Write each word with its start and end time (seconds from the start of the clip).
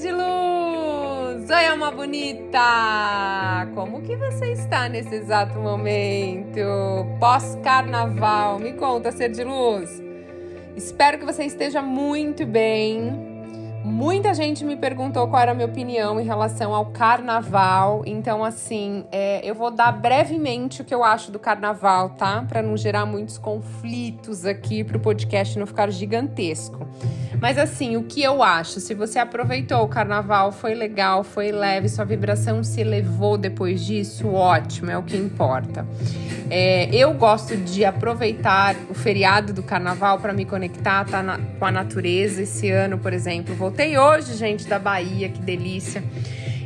de 0.00 0.12
luz! 0.12 1.48
Oi, 1.48 1.66
alma 1.66 1.90
bonita! 1.90 3.66
Como 3.74 4.02
que 4.02 4.14
você 4.14 4.52
está 4.52 4.88
nesse 4.90 5.14
exato 5.14 5.58
momento? 5.58 6.60
Pós-carnaval, 7.18 8.58
me 8.58 8.74
conta, 8.74 9.10
ser 9.10 9.30
de 9.30 9.42
luz! 9.42 10.02
Espero 10.76 11.18
que 11.18 11.24
você 11.24 11.44
esteja 11.44 11.80
muito 11.80 12.44
bem. 12.44 13.25
Muita 13.86 14.34
gente 14.34 14.64
me 14.64 14.74
perguntou 14.74 15.28
qual 15.28 15.40
era 15.40 15.52
a 15.52 15.54
minha 15.54 15.68
opinião 15.68 16.20
em 16.20 16.24
relação 16.24 16.74
ao 16.74 16.86
carnaval. 16.86 18.02
Então, 18.04 18.44
assim, 18.44 19.04
é, 19.12 19.40
eu 19.48 19.54
vou 19.54 19.70
dar 19.70 19.92
brevemente 19.92 20.82
o 20.82 20.84
que 20.84 20.92
eu 20.92 21.04
acho 21.04 21.30
do 21.30 21.38
carnaval, 21.38 22.10
tá? 22.10 22.44
Para 22.48 22.60
não 22.60 22.76
gerar 22.76 23.06
muitos 23.06 23.38
conflitos 23.38 24.44
aqui, 24.44 24.82
para 24.82 24.96
o 24.96 25.00
podcast 25.00 25.56
não 25.56 25.68
ficar 25.68 25.88
gigantesco. 25.90 26.84
Mas, 27.40 27.58
assim, 27.58 27.96
o 27.96 28.02
que 28.02 28.20
eu 28.20 28.42
acho? 28.42 28.80
Se 28.80 28.92
você 28.92 29.20
aproveitou 29.20 29.84
o 29.84 29.88
carnaval, 29.88 30.50
foi 30.50 30.74
legal, 30.74 31.22
foi 31.22 31.52
leve, 31.52 31.88
sua 31.88 32.04
vibração 32.04 32.64
se 32.64 32.80
elevou 32.80 33.38
depois 33.38 33.84
disso, 33.84 34.28
ótimo, 34.28 34.90
é 34.90 34.98
o 34.98 35.02
que 35.04 35.16
importa. 35.16 35.86
É, 36.48 36.88
eu 36.94 37.12
gosto 37.12 37.56
de 37.56 37.84
aproveitar 37.84 38.76
o 38.88 38.94
feriado 38.94 39.52
do 39.52 39.62
carnaval 39.62 40.18
para 40.18 40.32
me 40.32 40.44
conectar 40.44 41.04
tá, 41.04 41.22
na, 41.22 41.38
com 41.58 41.64
a 41.64 41.72
natureza. 41.72 42.42
Esse 42.42 42.70
ano, 42.70 42.98
por 42.98 43.12
exemplo, 43.12 43.54
vou 43.54 43.70
Voltei 43.76 43.98
hoje, 43.98 44.34
gente, 44.34 44.66
da 44.66 44.78
Bahia, 44.78 45.28
que 45.28 45.38
delícia. 45.38 46.02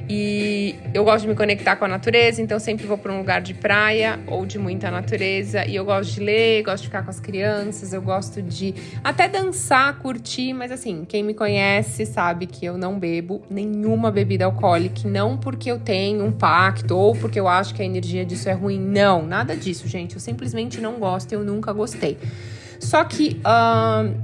E 0.08 0.76
eu 0.94 1.02
gosto 1.02 1.22
de 1.22 1.28
me 1.28 1.34
conectar 1.34 1.74
com 1.74 1.84
a 1.84 1.88
natureza, 1.88 2.40
então 2.40 2.56
sempre 2.60 2.86
vou 2.86 2.96
para 2.96 3.12
um 3.12 3.18
lugar 3.18 3.40
de 3.40 3.52
praia 3.52 4.20
ou 4.28 4.46
de 4.46 4.60
muita 4.60 4.92
natureza. 4.92 5.66
E 5.66 5.74
eu 5.74 5.84
gosto 5.84 6.14
de 6.14 6.20
ler, 6.20 6.62
gosto 6.62 6.82
de 6.82 6.86
ficar 6.86 7.02
com 7.02 7.10
as 7.10 7.18
crianças, 7.18 7.92
eu 7.92 8.00
gosto 8.00 8.40
de 8.40 8.76
até 9.02 9.26
dançar, 9.26 9.98
curtir, 9.98 10.52
mas 10.52 10.70
assim, 10.70 11.04
quem 11.04 11.24
me 11.24 11.34
conhece 11.34 12.06
sabe 12.06 12.46
que 12.46 12.64
eu 12.64 12.78
não 12.78 12.96
bebo 12.96 13.42
nenhuma 13.50 14.12
bebida 14.12 14.44
alcoólica, 14.44 15.00
não 15.08 15.36
porque 15.36 15.68
eu 15.68 15.80
tenho 15.80 16.24
um 16.24 16.30
pacto 16.30 16.96
ou 16.96 17.16
porque 17.16 17.40
eu 17.40 17.48
acho 17.48 17.74
que 17.74 17.82
a 17.82 17.84
energia 17.84 18.24
disso 18.24 18.48
é 18.48 18.52
ruim. 18.52 18.78
Não, 18.78 19.26
nada 19.26 19.56
disso, 19.56 19.88
gente. 19.88 20.14
Eu 20.14 20.20
simplesmente 20.20 20.80
não 20.80 21.00
gosto 21.00 21.32
e 21.32 21.34
eu 21.34 21.42
nunca 21.42 21.72
gostei. 21.72 22.16
Só 22.80 23.04
que 23.04 23.40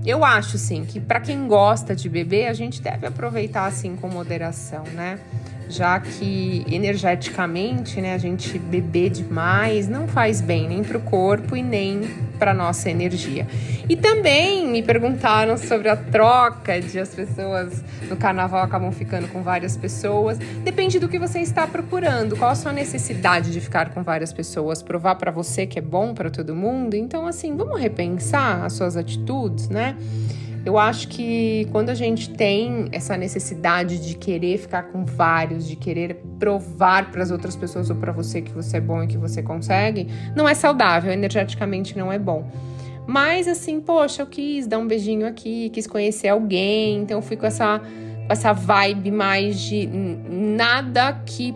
eu 0.04 0.24
acho, 0.24 0.56
sim, 0.56 0.84
que 0.84 0.98
para 0.98 1.20
quem 1.20 1.46
gosta 1.46 1.94
de 1.94 2.08
beber, 2.08 2.48
a 2.48 2.54
gente 2.54 2.80
deve 2.80 3.06
aproveitar, 3.06 3.66
assim, 3.66 3.94
com 3.94 4.08
moderação, 4.08 4.82
né? 4.94 5.20
Já 5.68 5.98
que 5.98 6.64
energeticamente, 6.70 8.00
né, 8.00 8.14
a 8.14 8.18
gente 8.18 8.58
beber 8.58 9.10
demais 9.10 9.88
não 9.88 10.06
faz 10.06 10.40
bem 10.40 10.68
nem 10.68 10.82
para 10.82 10.98
o 10.98 11.00
corpo 11.00 11.56
e 11.56 11.62
nem 11.62 12.02
para 12.38 12.54
nossa 12.54 12.90
energia. 12.90 13.46
E 13.88 13.96
também 13.96 14.66
me 14.68 14.82
perguntaram 14.82 15.56
sobre 15.56 15.88
a 15.88 15.96
troca 15.96 16.80
de 16.80 16.98
as 16.98 17.14
pessoas 17.14 17.82
no 18.08 18.16
carnaval 18.16 18.62
acabam 18.62 18.92
ficando 18.92 19.28
com 19.28 19.42
várias 19.42 19.76
pessoas. 19.76 20.38
Depende 20.38 20.98
do 20.98 21.08
que 21.08 21.18
você 21.18 21.40
está 21.40 21.66
procurando. 21.66 22.36
Qual 22.36 22.50
a 22.50 22.54
sua 22.54 22.72
necessidade 22.72 23.52
de 23.52 23.60
ficar 23.60 23.90
com 23.90 24.02
várias 24.02 24.32
pessoas? 24.32 24.82
Provar 24.82 25.16
para 25.16 25.30
você 25.30 25.66
que 25.66 25.78
é 25.78 25.82
bom 25.82 26.14
para 26.14 26.30
todo 26.30 26.54
mundo? 26.54 26.94
Então, 26.94 27.26
assim, 27.26 27.56
vamos 27.56 27.80
repensar 27.80 28.64
as 28.64 28.74
suas 28.74 28.96
atitudes, 28.96 29.68
né? 29.68 29.96
Eu 30.66 30.76
acho 30.76 31.06
que 31.06 31.68
quando 31.70 31.90
a 31.90 31.94
gente 31.94 32.28
tem 32.28 32.88
essa 32.90 33.16
necessidade 33.16 34.04
de 34.04 34.16
querer 34.16 34.58
ficar 34.58 34.82
com 34.82 35.04
vários, 35.04 35.64
de 35.64 35.76
querer 35.76 36.20
provar 36.40 37.12
para 37.12 37.22
as 37.22 37.30
outras 37.30 37.54
pessoas 37.54 37.88
ou 37.88 37.94
para 37.94 38.10
você 38.10 38.42
que 38.42 38.50
você 38.50 38.78
é 38.78 38.80
bom 38.80 39.00
e 39.04 39.06
que 39.06 39.16
você 39.16 39.44
consegue, 39.44 40.08
não 40.34 40.48
é 40.48 40.54
saudável, 40.54 41.12
energeticamente 41.12 41.96
não 41.96 42.10
é 42.10 42.18
bom. 42.18 42.50
Mas 43.06 43.46
assim, 43.46 43.80
poxa, 43.80 44.22
eu 44.22 44.26
quis 44.26 44.66
dar 44.66 44.78
um 44.78 44.88
beijinho 44.88 45.24
aqui, 45.24 45.70
quis 45.70 45.86
conhecer 45.86 46.26
alguém, 46.26 46.96
então 46.96 47.22
fui 47.22 47.36
com 47.36 47.46
essa, 47.46 47.80
essa 48.28 48.52
vibe 48.52 49.12
mais 49.12 49.60
de 49.60 49.86
nada 49.86 51.12
que 51.24 51.54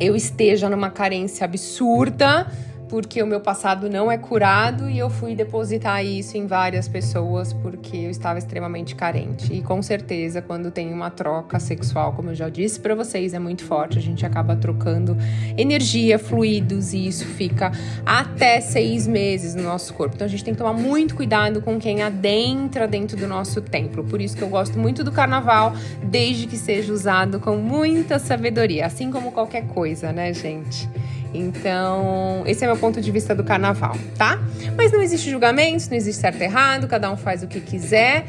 eu 0.00 0.16
esteja 0.16 0.70
numa 0.70 0.88
carência 0.88 1.44
absurda 1.44 2.50
porque 2.92 3.22
o 3.22 3.26
meu 3.26 3.40
passado 3.40 3.88
não 3.88 4.12
é 4.12 4.18
curado 4.18 4.86
e 4.86 4.98
eu 4.98 5.08
fui 5.08 5.34
depositar 5.34 6.04
isso 6.04 6.36
em 6.36 6.46
várias 6.46 6.86
pessoas 6.86 7.50
porque 7.50 7.96
eu 7.96 8.10
estava 8.10 8.38
extremamente 8.38 8.94
carente. 8.94 9.50
E 9.50 9.62
com 9.62 9.80
certeza, 9.80 10.42
quando 10.42 10.70
tem 10.70 10.92
uma 10.92 11.08
troca 11.08 11.58
sexual, 11.58 12.12
como 12.12 12.28
eu 12.28 12.34
já 12.34 12.50
disse 12.50 12.78
para 12.78 12.94
vocês, 12.94 13.32
é 13.32 13.38
muito 13.38 13.64
forte. 13.64 13.96
A 13.96 14.02
gente 14.02 14.26
acaba 14.26 14.54
trocando 14.54 15.16
energia, 15.56 16.18
fluidos 16.18 16.92
e 16.92 17.06
isso 17.06 17.24
fica 17.24 17.72
até 18.04 18.60
seis 18.60 19.06
meses 19.06 19.54
no 19.54 19.62
nosso 19.62 19.94
corpo. 19.94 20.16
Então 20.16 20.26
a 20.26 20.28
gente 20.28 20.44
tem 20.44 20.52
que 20.52 20.58
tomar 20.58 20.74
muito 20.74 21.14
cuidado 21.16 21.62
com 21.62 21.80
quem 21.80 22.02
adentra 22.02 22.86
dentro 22.86 23.16
do 23.16 23.26
nosso 23.26 23.62
templo. 23.62 24.04
Por 24.04 24.20
isso 24.20 24.36
que 24.36 24.42
eu 24.42 24.50
gosto 24.50 24.78
muito 24.78 25.02
do 25.02 25.10
carnaval, 25.10 25.72
desde 26.04 26.46
que 26.46 26.58
seja 26.58 26.92
usado 26.92 27.40
com 27.40 27.56
muita 27.56 28.18
sabedoria, 28.18 28.84
assim 28.84 29.10
como 29.10 29.32
qualquer 29.32 29.66
coisa, 29.68 30.12
né, 30.12 30.34
gente? 30.34 30.86
Então, 31.34 32.42
esse 32.46 32.64
é 32.64 32.66
meu 32.66 32.76
ponto 32.76 33.00
de 33.00 33.10
vista 33.10 33.34
do 33.34 33.42
carnaval, 33.44 33.96
tá? 34.16 34.38
Mas 34.76 34.92
não 34.92 35.00
existe 35.00 35.30
julgamento, 35.30 35.88
não 35.88 35.96
existe 35.96 36.20
certo 36.20 36.40
e 36.40 36.44
errado, 36.44 36.86
cada 36.86 37.10
um 37.10 37.16
faz 37.16 37.42
o 37.42 37.46
que 37.46 37.60
quiser. 37.60 38.24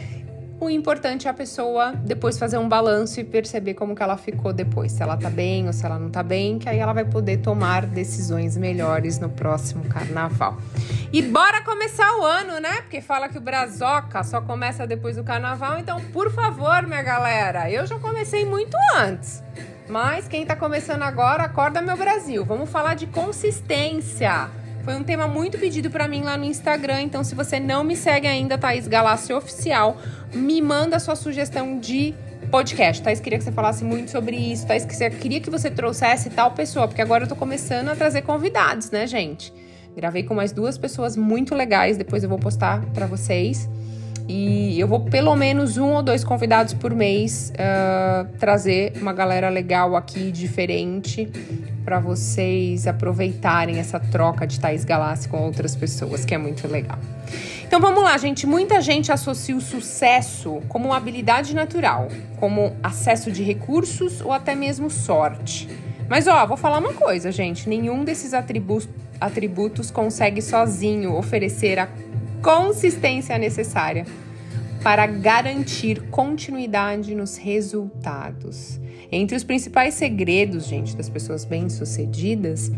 O 0.63 0.69
importante 0.69 1.27
é 1.27 1.29
a 1.29 1.33
pessoa 1.33 1.91
depois 1.91 2.37
fazer 2.37 2.57
um 2.57 2.69
balanço 2.69 3.19
e 3.19 3.23
perceber 3.25 3.73
como 3.73 3.93
que 3.93 4.01
ela 4.01 4.15
ficou 4.15 4.53
depois, 4.53 4.93
se 4.93 5.03
ela 5.03 5.17
tá 5.17 5.29
bem 5.29 5.67
ou 5.67 5.73
se 5.73 5.85
ela 5.85 5.99
não 5.99 6.09
tá 6.09 6.23
bem, 6.23 6.57
que 6.57 6.69
aí 6.69 6.79
ela 6.79 6.93
vai 6.93 7.03
poder 7.03 7.39
tomar 7.39 7.85
decisões 7.85 8.55
melhores 8.55 9.19
no 9.19 9.27
próximo 9.27 9.83
carnaval. 9.83 10.57
E 11.11 11.21
bora 11.21 11.61
começar 11.63 12.17
o 12.17 12.23
ano, 12.23 12.61
né? 12.61 12.81
Porque 12.81 13.01
fala 13.01 13.27
que 13.27 13.37
o 13.37 13.41
Brazoca 13.41 14.23
só 14.23 14.39
começa 14.39 14.87
depois 14.87 15.17
do 15.17 15.23
carnaval, 15.25 15.79
então 15.79 15.99
por 16.13 16.31
favor, 16.31 16.87
minha 16.87 17.03
galera, 17.03 17.69
eu 17.69 17.85
já 17.85 17.99
comecei 17.99 18.45
muito 18.45 18.77
antes. 18.95 19.43
Mas 19.93 20.27
quem 20.27 20.41
está 20.41 20.55
começando 20.55 21.03
agora, 21.03 21.43
acorda 21.43 21.79
meu 21.79 21.95
Brasil. 21.95 22.43
Vamos 22.43 22.67
falar 22.71 22.95
de 22.95 23.05
consistência. 23.05 24.49
Foi 24.83 24.95
um 24.95 25.03
tema 25.03 25.27
muito 25.27 25.59
pedido 25.59 25.91
para 25.91 26.07
mim 26.07 26.23
lá 26.23 26.35
no 26.35 26.45
Instagram, 26.45 27.03
então 27.03 27.23
se 27.23 27.35
você 27.35 27.59
não 27.59 27.83
me 27.83 27.95
segue 27.95 28.25
ainda, 28.25 28.57
Thaís 28.57 28.87
Galácio 28.87 29.37
Oficial, 29.37 29.95
me 30.33 30.59
manda 30.63 30.97
sua 30.97 31.15
sugestão 31.15 31.77
de 31.77 32.15
podcast. 32.49 33.03
Thaís 33.03 33.19
queria 33.19 33.37
que 33.37 33.43
você 33.43 33.51
falasse 33.51 33.83
muito 33.83 34.09
sobre 34.09 34.35
isso. 34.35 34.65
Thaís 34.65 34.83
queria 35.21 35.39
que 35.39 35.51
você 35.51 35.69
trouxesse 35.69 36.31
tal 36.31 36.49
pessoa, 36.49 36.87
porque 36.87 37.03
agora 37.03 37.25
eu 37.25 37.27
tô 37.27 37.35
começando 37.35 37.89
a 37.89 37.95
trazer 37.95 38.23
convidados, 38.23 38.89
né, 38.89 39.05
gente? 39.05 39.53
Gravei 39.95 40.23
com 40.23 40.33
mais 40.33 40.51
duas 40.51 40.75
pessoas 40.75 41.15
muito 41.15 41.53
legais, 41.53 41.97
depois 41.97 42.23
eu 42.23 42.29
vou 42.29 42.39
postar 42.39 42.83
para 42.95 43.05
vocês. 43.05 43.69
E 44.27 44.79
eu 44.79 44.87
vou 44.87 45.01
pelo 45.01 45.35
menos 45.35 45.77
um 45.77 45.93
ou 45.93 46.01
dois 46.01 46.23
convidados 46.23 46.73
por 46.73 46.95
mês 46.95 47.51
uh, 47.51 48.27
trazer 48.37 48.93
uma 49.01 49.11
galera 49.11 49.49
legal 49.49 49.95
aqui, 49.95 50.31
diferente, 50.31 51.29
para 51.83 51.99
vocês 51.99 52.87
aproveitarem 52.87 53.79
essa 53.79 53.99
troca 53.99 54.47
de 54.47 54.59
Thais 54.59 54.85
Galassi 54.85 55.27
com 55.27 55.41
outras 55.41 55.75
pessoas, 55.75 56.23
que 56.23 56.33
é 56.33 56.37
muito 56.37 56.67
legal. 56.67 56.97
Então 57.65 57.81
vamos 57.81 58.03
lá, 58.03 58.17
gente. 58.17 58.47
Muita 58.47 58.79
gente 58.79 59.11
associa 59.11 59.55
o 59.55 59.61
sucesso 59.61 60.61
como 60.69 60.89
uma 60.89 60.97
habilidade 60.97 61.53
natural, 61.53 62.07
como 62.39 62.73
acesso 62.81 63.31
de 63.31 63.43
recursos 63.43 64.21
ou 64.21 64.31
até 64.31 64.55
mesmo 64.55 64.89
sorte. 64.89 65.67
Mas 66.07 66.27
ó, 66.27 66.45
vou 66.45 66.55
falar 66.55 66.77
uma 66.77 66.93
coisa, 66.93 67.31
gente. 67.31 67.67
Nenhum 67.67 68.03
desses 68.03 68.33
atributos, 68.33 68.87
atributos 69.19 69.89
consegue 69.89 70.41
sozinho 70.41 71.15
oferecer 71.15 71.79
a 71.79 71.87
consistência 72.43 73.37
necessária 73.37 74.05
para 74.83 75.07
garantir 75.07 76.01
continuidade 76.09 77.15
nos 77.15 77.37
resultados. 77.37 78.79
Entre 79.09 79.37
os 79.37 79.43
principais 79.43 79.93
segredos, 79.93 80.65
gente, 80.65 80.95
das 80.95 81.09
pessoas 81.09 81.45
bem-sucedidas, 81.45 82.69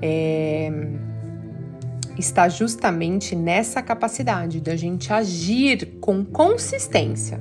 é, 0.00 0.72
está 2.18 2.48
justamente 2.48 3.36
nessa 3.36 3.82
capacidade 3.82 4.60
da 4.60 4.74
gente 4.76 5.12
agir 5.12 5.98
com 6.00 6.24
consistência. 6.24 7.38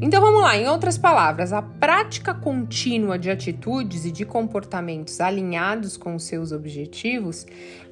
Então 0.00 0.20
vamos 0.20 0.42
lá, 0.42 0.56
em 0.56 0.68
outras 0.68 0.98
palavras, 0.98 1.52
a 1.52 1.62
prática 1.62 2.34
contínua 2.34 3.18
de 3.18 3.30
atitudes 3.30 4.04
e 4.04 4.12
de 4.12 4.26
comportamentos 4.26 5.20
alinhados 5.20 5.96
com 5.96 6.14
os 6.14 6.24
seus 6.24 6.52
objetivos 6.52 7.46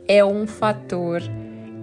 é 0.07 0.25
um 0.25 0.47
fator 0.47 1.23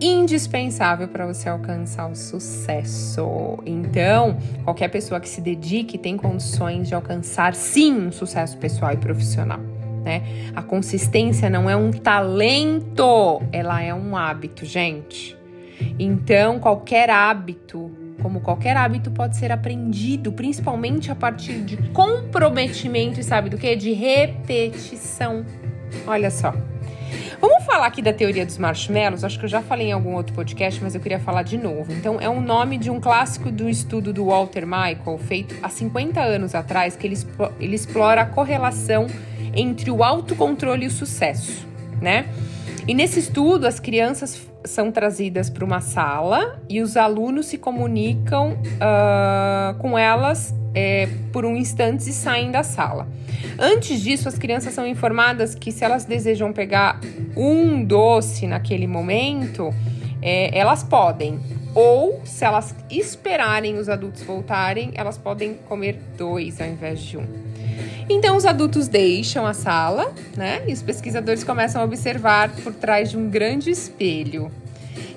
indispensável 0.08 1.08
para 1.08 1.26
você 1.26 1.50
alcançar 1.50 2.10
o 2.10 2.16
sucesso. 2.16 3.58
Então, 3.66 4.38
qualquer 4.64 4.90
pessoa 4.90 5.20
que 5.20 5.30
se 5.30 5.42
dedique 5.42 5.98
tem 5.98 6.18
condições 6.18 6.88
de 6.88 6.96
alcançar 6.96 7.56
sim 7.56 8.08
um 8.08 8.12
sucesso 8.12 8.58
pessoal 8.58 8.94
e 8.94 8.98
profissional. 8.98 9.60
Né? 10.04 10.52
A 10.56 10.62
consistência 10.62 11.50
não 11.50 11.70
é 11.70 11.76
um 11.76 11.92
talento, 11.92 13.42
ela 13.52 13.82
é 13.82 13.94
um 13.94 14.18
hábito, 14.18 14.66
gente. 14.66 15.38
Então, 15.98 16.60
qualquer 16.60 17.10
hábito, 17.10 17.92
como 18.22 18.42
qualquer 18.42 18.76
hábito, 18.76 19.12
pode 19.12 19.38
ser 19.38 19.52
aprendido, 19.52 20.32
principalmente 20.32 21.12
a 21.12 21.16
partir 21.16 21.62
de 21.62 21.78
comprometimento 21.92 23.20
e 23.20 23.24
sabe 23.24 23.50
do 23.50 23.58
que? 23.58 23.76
De 23.76 23.94
repetição. 23.94 25.46
Olha 26.06 26.30
só. 26.30 26.54
Vamos 27.39 27.63
falar 27.65 27.88
aqui 27.88 28.01
da 28.01 28.13
teoria 28.13 28.45
dos 28.45 28.57
marshmallows? 28.57 29.24
Acho 29.24 29.38
que 29.39 29.45
eu 29.45 29.50
já 29.50 29.62
falei 29.62 29.88
em 29.88 29.92
algum 29.92 30.13
outro 30.15 30.33
podcast, 30.33 30.81
mas 30.83 30.95
eu 30.95 31.01
queria 31.01 31.19
falar 31.19 31.44
de 31.44 31.57
novo. 31.57 31.92
Então, 31.92 32.19
é 32.19 32.30
um 32.30 32.42
nome 32.42 32.77
de 32.77 32.89
um 32.89 33.00
clássico 33.00 33.51
do 33.51 33.69
estudo 33.69 34.13
do 34.13 34.25
Walter 34.25 34.65
Michael, 34.65 35.18
feito 35.18 35.56
há 35.62 35.69
50 35.69 36.21
anos 36.21 36.56
atrás, 36.56 36.95
que 36.95 37.07
ele, 37.07 37.18
ele 37.60 37.75
explora 37.75 38.21
a 38.21 38.25
correlação 38.25 39.07
entre 39.56 39.92
o 39.92 40.04
autocontrole 40.04 40.86
e 40.86 40.88
o 40.88 40.92
sucesso, 40.92 41.68
né? 42.01 42.25
E 42.88 42.94
nesse 42.94 43.19
estudo, 43.19 43.66
as 43.66 43.80
crianças 43.80 44.48
são 44.66 44.92
trazidas 44.92 45.50
para 45.50 45.63
uma 45.63 45.81
sala 45.81 46.62
e 46.69 46.81
os 46.81 46.98
alunos 46.98 47.48
se 47.48 47.57
comunicam 47.57 48.54
uh, 48.54 49.77
com 49.80 49.98
elas 49.98 50.54
é, 50.74 51.07
por 51.31 51.45
um 51.45 51.56
instante 51.56 52.09
e 52.09 52.13
saem 52.13 52.51
da 52.51 52.63
sala. 52.63 53.07
Antes 53.60 54.01
disso, 54.01 54.28
as 54.28 54.38
crianças 54.38 54.74
são 54.74 54.86
informadas 54.88 55.56
que 55.56 55.72
se 55.72 55.84
elas 55.84 56.06
desejam 56.06 56.51
pegar 56.51 57.00
um 57.36 57.84
doce 57.84 58.48
naquele 58.48 58.88
momento, 58.88 59.74
é, 60.22 60.57
elas 60.57 60.84
podem. 60.84 61.40
Ou, 61.75 62.22
se 62.24 62.45
elas 62.45 62.75
esperarem 62.90 63.78
os 63.78 63.90
adultos 63.90 64.22
voltarem, 64.24 64.92
elas 64.94 65.18
podem 65.18 65.56
comer 65.68 66.00
dois 66.18 66.62
ao 66.62 66.68
invés 66.68 67.01
de 67.01 67.18
um. 67.18 67.25
Então, 68.10 68.36
os 68.36 68.45
adultos 68.45 68.88
deixam 68.88 69.45
a 69.45 69.54
sala, 69.54 70.13
né? 70.36 70.62
E 70.68 70.74
os 70.74 70.81
pesquisadores 70.81 71.44
começam 71.44 71.81
a 71.81 71.86
observar 71.86 72.50
por 72.62 72.74
trás 72.74 73.10
de 73.10 73.18
um 73.18 73.30
grande 73.30 73.72
espelho. 73.72 74.51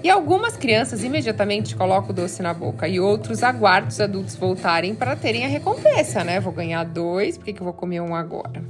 E 0.02 0.10
algumas 0.10 0.56
crianças 0.56 1.02
imediatamente 1.02 1.74
colocam 1.74 2.10
o 2.10 2.12
doce 2.12 2.42
na 2.42 2.54
boca 2.54 2.86
e 2.86 3.00
outros 3.00 3.42
aguardam 3.42 3.88
os 3.88 4.00
adultos 4.00 4.36
voltarem 4.36 4.94
para 4.94 5.16
terem 5.16 5.44
a 5.44 5.48
recompensa, 5.48 6.22
né? 6.22 6.38
Vou 6.40 6.52
ganhar 6.52 6.84
dois, 6.84 7.36
por 7.36 7.44
que, 7.44 7.52
que 7.52 7.60
eu 7.60 7.64
vou 7.64 7.74
comer 7.74 8.00
um 8.00 8.14
agora? 8.14 8.62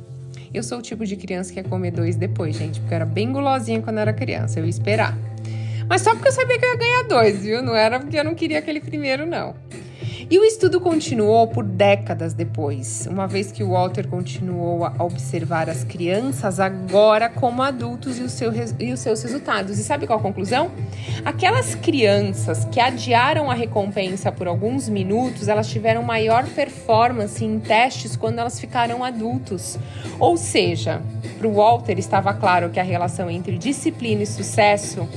Eu 0.53 0.63
sou 0.63 0.79
o 0.79 0.83
tipo 0.83 1.05
de 1.05 1.17
criança 1.17 1.53
que 1.53 1.59
ia 1.59 1.65
comer 1.65 1.91
dois 1.91 2.17
depois, 2.17 2.57
gente, 2.57 2.81
porque 2.81 2.95
eu 2.95 2.97
era 2.97 3.05
bem 3.05 3.33
gulosinha 3.33 3.83
quando 3.83 3.97
eu 3.97 4.03
era 4.03 4.13
criança, 4.13 4.59
eu 4.59 4.65
ia 4.65 4.71
esperar. 4.71 5.17
Mas 5.89 6.03
só 6.03 6.15
porque 6.15 6.29
eu 6.29 6.33
sabia 6.33 6.59
que 6.59 6.65
eu 6.65 6.71
ia 6.71 6.77
ganhar 6.77 7.03
dois, 7.05 7.43
viu? 7.43 7.63
Não 7.63 7.75
era 7.75 8.01
porque 8.01 8.19
eu 8.19 8.25
não 8.25 8.35
queria 8.35 8.59
aquele 8.59 8.81
primeiro, 8.81 9.27
não. 9.27 9.55
E 10.29 10.41
o 10.41 10.45
estudo 10.45 10.81
continuou 10.81 11.47
por 11.47 11.63
décadas 11.63 12.35
depois, 12.35 13.07
uma 13.09 13.29
vez 13.29 13.53
que 13.53 13.63
o 13.63 13.71
Walter 13.71 14.09
continuou 14.09 14.85
a 14.85 14.93
observar 14.99 15.71
as 15.71 15.85
crianças 15.85 16.59
agora 16.59 17.29
como 17.29 17.63
adultos 17.63 18.19
e, 18.19 18.23
o 18.23 18.29
seu, 18.29 18.53
e 18.81 18.93
os 18.93 18.99
seus 18.99 19.23
resultados. 19.23 19.79
E 19.79 19.85
sabe 19.85 20.05
qual 20.05 20.19
a 20.19 20.23
conclusão? 20.23 20.73
Aquelas 21.25 21.77
crianças 21.77 22.65
que 22.65 22.81
adiaram 22.81 23.49
a 23.49 23.55
recompensa 23.55 24.33
por 24.33 24.49
alguns 24.49 24.89
minutos, 24.89 25.47
elas 25.47 25.69
tiveram 25.69 26.03
maior 26.03 26.45
performance 26.45 27.45
em 27.45 27.61
testes 27.61 28.17
quando 28.17 28.41
elas 28.41 28.59
ficaram 28.59 29.05
adultos. 29.05 29.79
Ou 30.19 30.37
seja, 30.37 31.01
para 31.39 31.47
o 31.47 31.55
Walter 31.55 32.01
estava 32.01 32.35
claro 32.35 32.71
que 32.71 32.81
a 32.81 32.85
relação 32.85 33.31
entre 33.31 33.57
disciplina 33.57 34.25
e 34.25 34.27
sucesso 34.27 35.09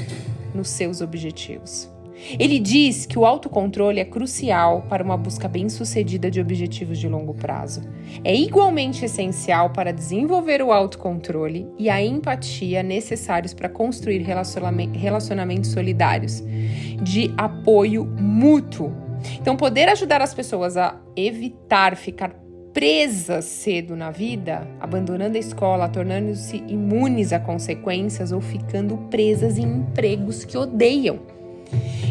nos 0.53 0.69
seus 0.69 1.01
objetivos. 1.01 1.89
Ele 2.37 2.59
diz 2.59 3.05
que 3.05 3.17
o 3.17 3.25
autocontrole 3.25 3.99
é 3.99 4.05
crucial 4.05 4.85
para 4.89 5.03
uma 5.03 5.17
busca 5.17 5.47
bem-sucedida 5.47 6.29
de 6.29 6.41
objetivos 6.41 6.97
de 6.97 7.07
longo 7.07 7.33
prazo. 7.33 7.81
É 8.23 8.35
igualmente 8.35 9.05
essencial 9.05 9.71
para 9.71 9.93
desenvolver 9.93 10.61
o 10.61 10.71
autocontrole 10.71 11.67
e 11.77 11.89
a 11.89 12.01
empatia 12.03 12.83
necessários 12.83 13.53
para 13.53 13.69
construir 13.69 14.19
relacionamentos 14.21 15.71
solidários, 15.71 16.43
de 17.01 17.33
apoio 17.37 18.05
mútuo. 18.05 18.91
Então, 19.39 19.55
poder 19.55 19.89
ajudar 19.89 20.21
as 20.21 20.33
pessoas 20.33 20.77
a 20.77 20.99
evitar 21.15 21.95
ficar 21.95 22.33
presas 22.73 23.45
cedo 23.45 23.95
na 23.95 24.11
vida, 24.11 24.67
abandonando 24.79 25.35
a 25.35 25.39
escola, 25.39 25.89
tornando-se 25.89 26.57
imunes 26.67 27.33
a 27.33 27.39
consequências 27.39 28.31
ou 28.31 28.39
ficando 28.39 28.95
presas 29.09 29.57
em 29.57 29.63
empregos 29.63 30.45
que 30.45 30.57
odeiam. 30.57 31.19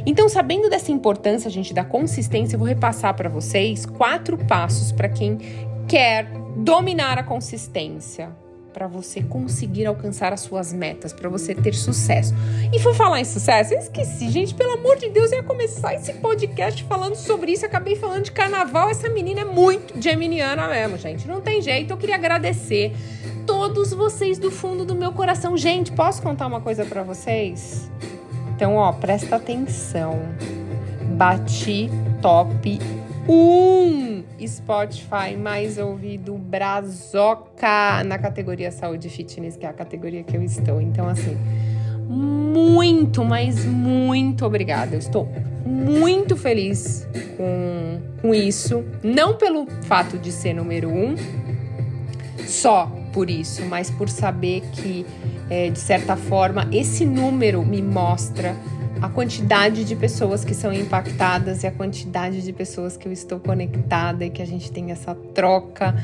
Então, 0.07 0.29
sabendo 0.29 0.71
dessa 0.71 0.91
importância, 0.91 1.51
gente, 1.51 1.75
da 1.75 1.85
consistência, 1.85 2.57
eu 2.57 2.59
vou 2.59 2.69
repassar 2.69 3.15
para 3.15 3.29
vocês 3.29 3.85
quatro 3.85 4.39
passos 4.39 4.93
para 4.93 5.09
quem 5.09 5.39
quer 5.87 6.31
dominar 6.57 7.19
a 7.19 7.23
consistência, 7.23 8.31
para 8.73 8.87
você 8.87 9.23
conseguir 9.23 9.87
alcançar 9.87 10.33
as 10.33 10.41
suas 10.41 10.73
metas, 10.73 11.13
para 11.13 11.29
você 11.29 11.55
ter 11.55 11.75
sucesso. 11.75 12.35
E 12.73 12.81
por 12.81 12.95
falar 12.95 13.21
em 13.21 13.25
sucesso, 13.25 13.75
eu 13.75 13.79
esqueci, 13.79 14.31
gente, 14.31 14.55
pelo 14.55 14.73
amor 14.73 14.97
de 14.97 15.09
Deus, 15.09 15.33
eu 15.33 15.39
ia 15.39 15.45
começar 15.45 15.95
esse 15.95 16.13
podcast 16.15 16.85
falando 16.85 17.17
sobre 17.17 17.53
isso. 17.53 17.67
acabei 17.67 17.97
falando 17.97 18.25
de 18.25 18.33
carnaval. 18.33 18.89
Essa 18.89 19.09
menina 19.09 19.41
é 19.41 19.45
muito 19.45 20.01
geminiana 20.01 20.69
mesmo, 20.69 20.97
gente. 20.97 21.27
Não 21.27 21.41
tem 21.41 21.61
jeito. 21.61 21.93
Eu 21.93 21.97
queria 21.97 22.15
agradecer 22.15 22.95
todos 23.47 23.93
vocês 23.93 24.39
do 24.39 24.51
fundo 24.51 24.85
do 24.85 24.95
meu 24.95 25.13
coração. 25.13 25.57
Gente, 25.57 25.91
posso 25.91 26.23
contar 26.23 26.47
uma 26.47 26.61
coisa 26.61 26.85
para 26.85 27.03
vocês? 27.03 27.91
Então, 28.59 28.75
ó, 28.75 28.91
presta 28.91 29.37
atenção. 29.37 30.19
Bati 31.17 31.89
top 32.21 32.81
1 33.29 34.25
Spotify 34.45 35.37
mais 35.41 35.79
ouvido 35.79 36.37
Brazoca 36.37 38.03
na 38.05 38.19
categoria 38.19 38.73
Saúde 38.73 39.07
e 39.07 39.11
Fitness, 39.11 39.57
que 39.57 39.65
é 39.65 39.69
a 39.69 39.73
categoria 39.73 40.25
que 40.25 40.37
eu 40.37 40.43
estou. 40.43 40.81
Então, 40.81 41.09
assim, 41.09 41.37
muito, 42.09 43.25
mas 43.25 43.65
muito 43.65 44.45
obrigada. 44.45 44.97
Eu 44.97 44.99
estou 44.99 45.29
muito 45.65 46.37
feliz 46.37 47.07
com, 47.37 48.01
com 48.21 48.35
isso. 48.35 48.85
Não 49.05 49.37
pelo 49.37 49.69
fato 49.83 50.19
de 50.19 50.33
ser 50.33 50.53
número 50.53 50.89
um, 50.89 51.15
só 52.45 52.91
por 53.13 53.31
isso, 53.31 53.65
mas 53.67 53.89
por 53.89 54.09
saber 54.09 54.63
que 54.73 55.07
é, 55.51 55.71
de 55.71 55.79
certa 55.79 56.17
forma, 56.17 56.69
esse 56.73 57.05
número 57.05 57.65
me 57.65 57.83
mostra 57.83 58.55
a 59.01 59.09
quantidade 59.09 59.85
de 59.85 59.95
pessoas 59.95 60.45
que 60.45 60.55
são 60.55 60.73
impactadas 60.73 61.63
e 61.63 61.67
a 61.67 61.71
quantidade 61.71 62.43
de 62.43 62.53
pessoas 62.53 62.97
que 62.97 63.07
eu 63.07 63.13
estou 63.13 63.39
conectada 63.39 64.25
e 64.25 64.31
que 64.31 64.43
a 64.43 64.47
gente 64.47 64.71
tem 64.73 64.91
essa 64.91 65.15
troca. 65.15 65.95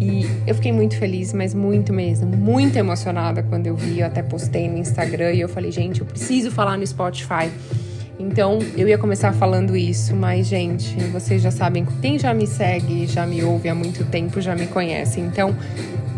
E 0.00 0.24
eu 0.46 0.54
fiquei 0.54 0.72
muito 0.72 0.96
feliz, 0.96 1.32
mas 1.32 1.52
muito 1.52 1.92
mesmo, 1.92 2.36
muito 2.36 2.76
emocionada 2.76 3.42
quando 3.42 3.66
eu 3.66 3.76
vi. 3.76 4.00
Eu 4.00 4.06
até 4.06 4.22
postei 4.22 4.68
no 4.68 4.78
Instagram 4.78 5.32
e 5.32 5.40
eu 5.40 5.48
falei, 5.48 5.70
gente, 5.70 6.00
eu 6.00 6.06
preciso 6.06 6.50
falar 6.50 6.78
no 6.78 6.86
Spotify. 6.86 7.50
Então, 8.18 8.58
eu 8.76 8.88
ia 8.88 8.98
começar 8.98 9.32
falando 9.32 9.76
isso, 9.76 10.14
mas, 10.16 10.48
gente, 10.48 10.96
vocês 11.12 11.40
já 11.40 11.52
sabem, 11.52 11.86
quem 12.02 12.18
já 12.18 12.34
me 12.34 12.48
segue, 12.48 13.06
já 13.06 13.24
me 13.24 13.44
ouve 13.44 13.68
há 13.68 13.74
muito 13.74 14.04
tempo, 14.04 14.40
já 14.40 14.56
me 14.56 14.66
conhece. 14.66 15.20
Então, 15.20 15.54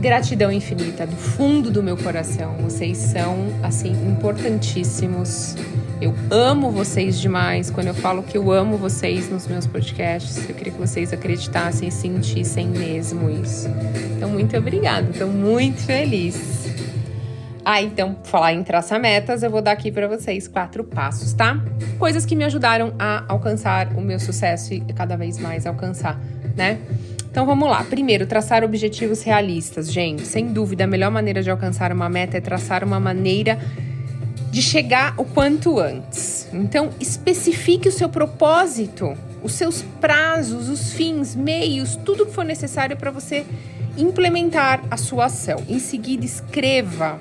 Gratidão 0.01 0.51
infinita 0.51 1.07
do 1.07 1.15
fundo 1.15 1.71
do 1.71 1.83
meu 1.83 1.95
coração. 1.95 2.55
Vocês 2.63 2.97
são 2.97 3.37
assim 3.63 3.91
importantíssimos. 4.09 5.55
Eu 6.01 6.15
amo 6.31 6.71
vocês 6.71 7.21
demais. 7.21 7.71
Quando 7.71 7.89
eu 7.89 7.95
falo 7.95 8.23
que 8.23 8.39
eu 8.39 8.51
amo 8.51 8.79
vocês 8.79 9.29
nos 9.29 9.47
meus 9.47 9.67
podcasts, 9.67 10.49
eu 10.49 10.55
queria 10.55 10.73
que 10.73 10.79
vocês 10.79 11.13
acreditassem 11.13 11.89
e 11.89 11.93
sentissem 11.93 12.69
mesmo 12.69 13.29
isso. 13.29 13.69
Então, 14.17 14.31
muito 14.31 14.57
obrigada. 14.57 15.11
Estou 15.11 15.29
muito 15.29 15.83
feliz. 15.83 16.71
Ah, 17.63 17.83
então, 17.83 18.17
falar 18.25 18.55
em 18.55 18.63
traçar 18.63 18.99
metas, 18.99 19.43
eu 19.43 19.51
vou 19.51 19.61
dar 19.61 19.73
aqui 19.73 19.93
para 19.93 20.09
vocês 20.09 20.49
quatro 20.49 20.83
passos, 20.83 21.35
tá? 21.35 21.63
Coisas 21.99 22.25
que 22.25 22.35
me 22.35 22.45
ajudaram 22.45 22.95
a 22.99 23.25
alcançar 23.29 23.89
o 23.95 24.01
meu 24.01 24.19
sucesso 24.19 24.73
e 24.73 24.81
cada 24.95 25.15
vez 25.15 25.39
mais 25.39 25.67
alcançar, 25.67 26.19
né? 26.57 26.79
Então 27.31 27.47
vamos 27.47 27.69
lá. 27.69 27.85
Primeiro, 27.85 28.27
traçar 28.27 28.65
objetivos 28.65 29.23
realistas. 29.23 29.91
Gente, 29.91 30.23
sem 30.27 30.49
dúvida, 30.49 30.85
a 30.85 30.87
melhor 30.87 31.11
maneira 31.11 31.43
de 31.43 31.51
alcançar 31.51 31.93
uma 31.93 32.09
meta 32.09 32.37
é 32.37 32.41
traçar 32.41 32.83
uma 32.83 32.99
maneira 32.99 33.59
de 34.51 34.61
chegar 34.61 35.15
o 35.17 35.25
quanto 35.25 35.79
antes. 35.79 36.49
Então, 36.53 36.91
especifique 36.99 37.89
o 37.89 37.93
seu 37.93 38.09
propósito, 38.09 39.17
os 39.45 39.53
seus 39.53 39.83
prazos, 40.01 40.69
os 40.69 40.93
fins, 40.93 41.37
meios, 41.37 41.95
tudo 41.95 42.27
que 42.27 42.33
for 42.33 42.45
necessário 42.45 42.97
para 42.97 43.13
você 43.13 43.47
implementar 43.97 44.83
a 44.91 44.97
sua 44.97 45.27
ação. 45.27 45.63
Em 45.69 45.79
seguida, 45.79 46.25
escreva 46.25 47.21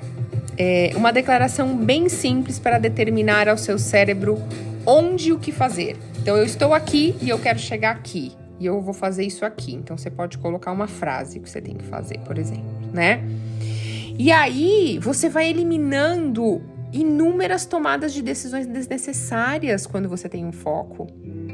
é, 0.58 0.90
uma 0.96 1.12
declaração 1.12 1.76
bem 1.76 2.08
simples 2.08 2.58
para 2.58 2.78
determinar 2.78 3.48
ao 3.48 3.56
seu 3.56 3.78
cérebro 3.78 4.42
onde 4.84 5.28
e 5.28 5.32
o 5.32 5.38
que 5.38 5.52
fazer. 5.52 5.96
Então, 6.20 6.36
eu 6.36 6.44
estou 6.44 6.74
aqui 6.74 7.14
e 7.22 7.28
eu 7.28 7.38
quero 7.38 7.60
chegar 7.60 7.92
aqui 7.92 8.39
e 8.60 8.66
eu 8.66 8.80
vou 8.80 8.92
fazer 8.92 9.24
isso 9.24 9.44
aqui. 9.44 9.74
Então 9.74 9.96
você 9.96 10.10
pode 10.10 10.38
colocar 10.38 10.70
uma 10.70 10.86
frase 10.86 11.40
que 11.40 11.48
você 11.48 11.60
tem 11.60 11.74
que 11.74 11.84
fazer, 11.84 12.18
por 12.18 12.38
exemplo, 12.38 12.70
né? 12.92 13.24
E 14.18 14.30
aí 14.30 14.98
você 15.00 15.28
vai 15.30 15.48
eliminando 15.48 16.62
inúmeras 16.92 17.64
tomadas 17.64 18.12
de 18.12 18.20
decisões 18.20 18.66
desnecessárias 18.66 19.86
quando 19.86 20.08
você 20.08 20.28
tem 20.28 20.44
um 20.44 20.52
foco, 20.52 21.06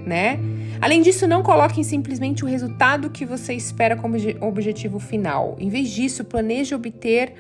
né? 0.05 0.39
Além 0.81 1.01
disso, 1.01 1.27
não 1.27 1.43
coloquem 1.43 1.85
simplesmente 1.85 2.45
o 2.45 2.49
resultado 2.49 3.09
que 3.09 3.25
você 3.25 3.55
espera 3.55 3.97
como 3.97 4.17
objetivo 4.41 4.99
final. 4.99 5.57
Em 5.61 5.69
vez 5.69 5.91
disso, 5.91 6.25
planeje 6.25 6.75
obter 6.75 7.35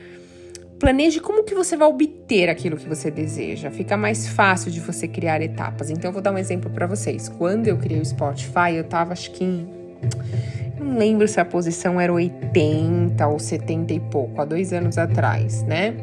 planeje 0.79 1.21
como 1.21 1.45
que 1.45 1.55
você 1.55 1.77
vai 1.77 1.89
obter 1.89 2.49
aquilo 2.49 2.77
que 2.77 2.89
você 2.89 3.11
deseja. 3.11 3.71
Fica 3.71 3.97
mais 3.97 4.29
fácil 4.29 4.71
de 4.71 4.81
você 4.81 5.09
criar 5.09 5.41
etapas. 5.41 5.91
Então, 5.91 6.09
eu 6.09 6.13
vou 6.13 6.23
dar 6.23 6.33
um 6.33 6.39
exemplo 6.39 6.71
para 6.71 6.87
vocês. 6.87 7.29
Quando 7.29 7.69
eu 7.69 7.77
criei 7.77 8.01
o 8.01 8.05
Spotify, 8.05 8.75
eu 8.75 8.85
tava 8.85 9.13
acho 9.13 9.31
que 9.31 9.45
em, 9.45 9.69
não 10.79 10.99
lembro 10.99 11.27
se 11.27 11.41
a 11.41 11.45
posição 11.45 12.01
era 12.01 12.13
80 12.13 13.27
ou 13.27 13.39
70 13.39 13.95
e 13.95 14.01
pouco, 14.01 14.41
há 14.41 14.45
dois 14.45 14.73
anos 14.73 14.99
atrás, 14.99 15.63
né? 15.63 15.95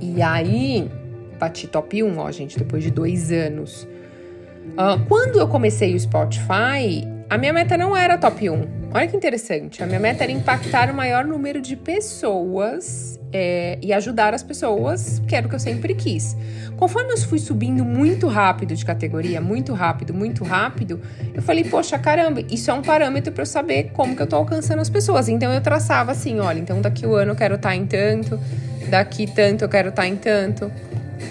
E 0.00 0.20
aí, 0.20 0.90
bati 1.38 1.66
top 1.66 2.02
1, 2.02 2.18
ó, 2.18 2.30
gente, 2.30 2.58
depois 2.58 2.82
de 2.82 2.90
dois 2.90 3.32
anos. 3.32 3.88
Uh, 4.72 5.04
quando 5.08 5.38
eu 5.38 5.48
comecei 5.48 5.94
o 5.94 6.00
Spotify, 6.00 7.06
a 7.28 7.38
minha 7.38 7.52
meta 7.52 7.76
não 7.76 7.96
era 7.96 8.18
top 8.18 8.50
1. 8.50 8.81
Olha 8.94 9.06
que 9.06 9.16
interessante. 9.16 9.82
A 9.82 9.86
minha 9.86 9.98
meta 9.98 10.22
era 10.22 10.30
impactar 10.30 10.90
o 10.90 10.94
maior 10.94 11.24
número 11.24 11.62
de 11.62 11.76
pessoas 11.76 13.18
é, 13.32 13.78
e 13.80 13.90
ajudar 13.90 14.34
as 14.34 14.42
pessoas, 14.42 15.22
que 15.26 15.34
era 15.34 15.46
o 15.46 15.48
que 15.48 15.54
eu 15.54 15.60
sempre 15.60 15.94
quis. 15.94 16.36
Conforme 16.76 17.12
eu 17.12 17.16
fui 17.16 17.38
subindo 17.38 17.86
muito 17.86 18.26
rápido 18.28 18.74
de 18.74 18.84
categoria, 18.84 19.40
muito 19.40 19.72
rápido, 19.72 20.12
muito 20.12 20.44
rápido, 20.44 21.00
eu 21.32 21.40
falei, 21.40 21.64
poxa, 21.64 21.98
caramba, 21.98 22.42
isso 22.50 22.70
é 22.70 22.74
um 22.74 22.82
parâmetro 22.82 23.32
para 23.32 23.42
eu 23.42 23.46
saber 23.46 23.92
como 23.94 24.14
que 24.14 24.20
eu 24.20 24.26
tô 24.26 24.36
alcançando 24.36 24.80
as 24.80 24.90
pessoas. 24.90 25.26
Então 25.26 25.50
eu 25.54 25.62
traçava 25.62 26.12
assim, 26.12 26.38
olha, 26.38 26.58
então 26.58 26.82
daqui 26.82 27.06
o 27.06 27.14
ano 27.14 27.32
eu 27.32 27.36
quero 27.36 27.54
estar 27.54 27.70
tá 27.70 27.76
em 27.76 27.86
tanto, 27.86 28.38
daqui 28.90 29.26
tanto 29.26 29.64
eu 29.64 29.70
quero 29.70 29.88
estar 29.88 30.02
tá 30.02 30.08
em 30.08 30.16
tanto. 30.16 30.70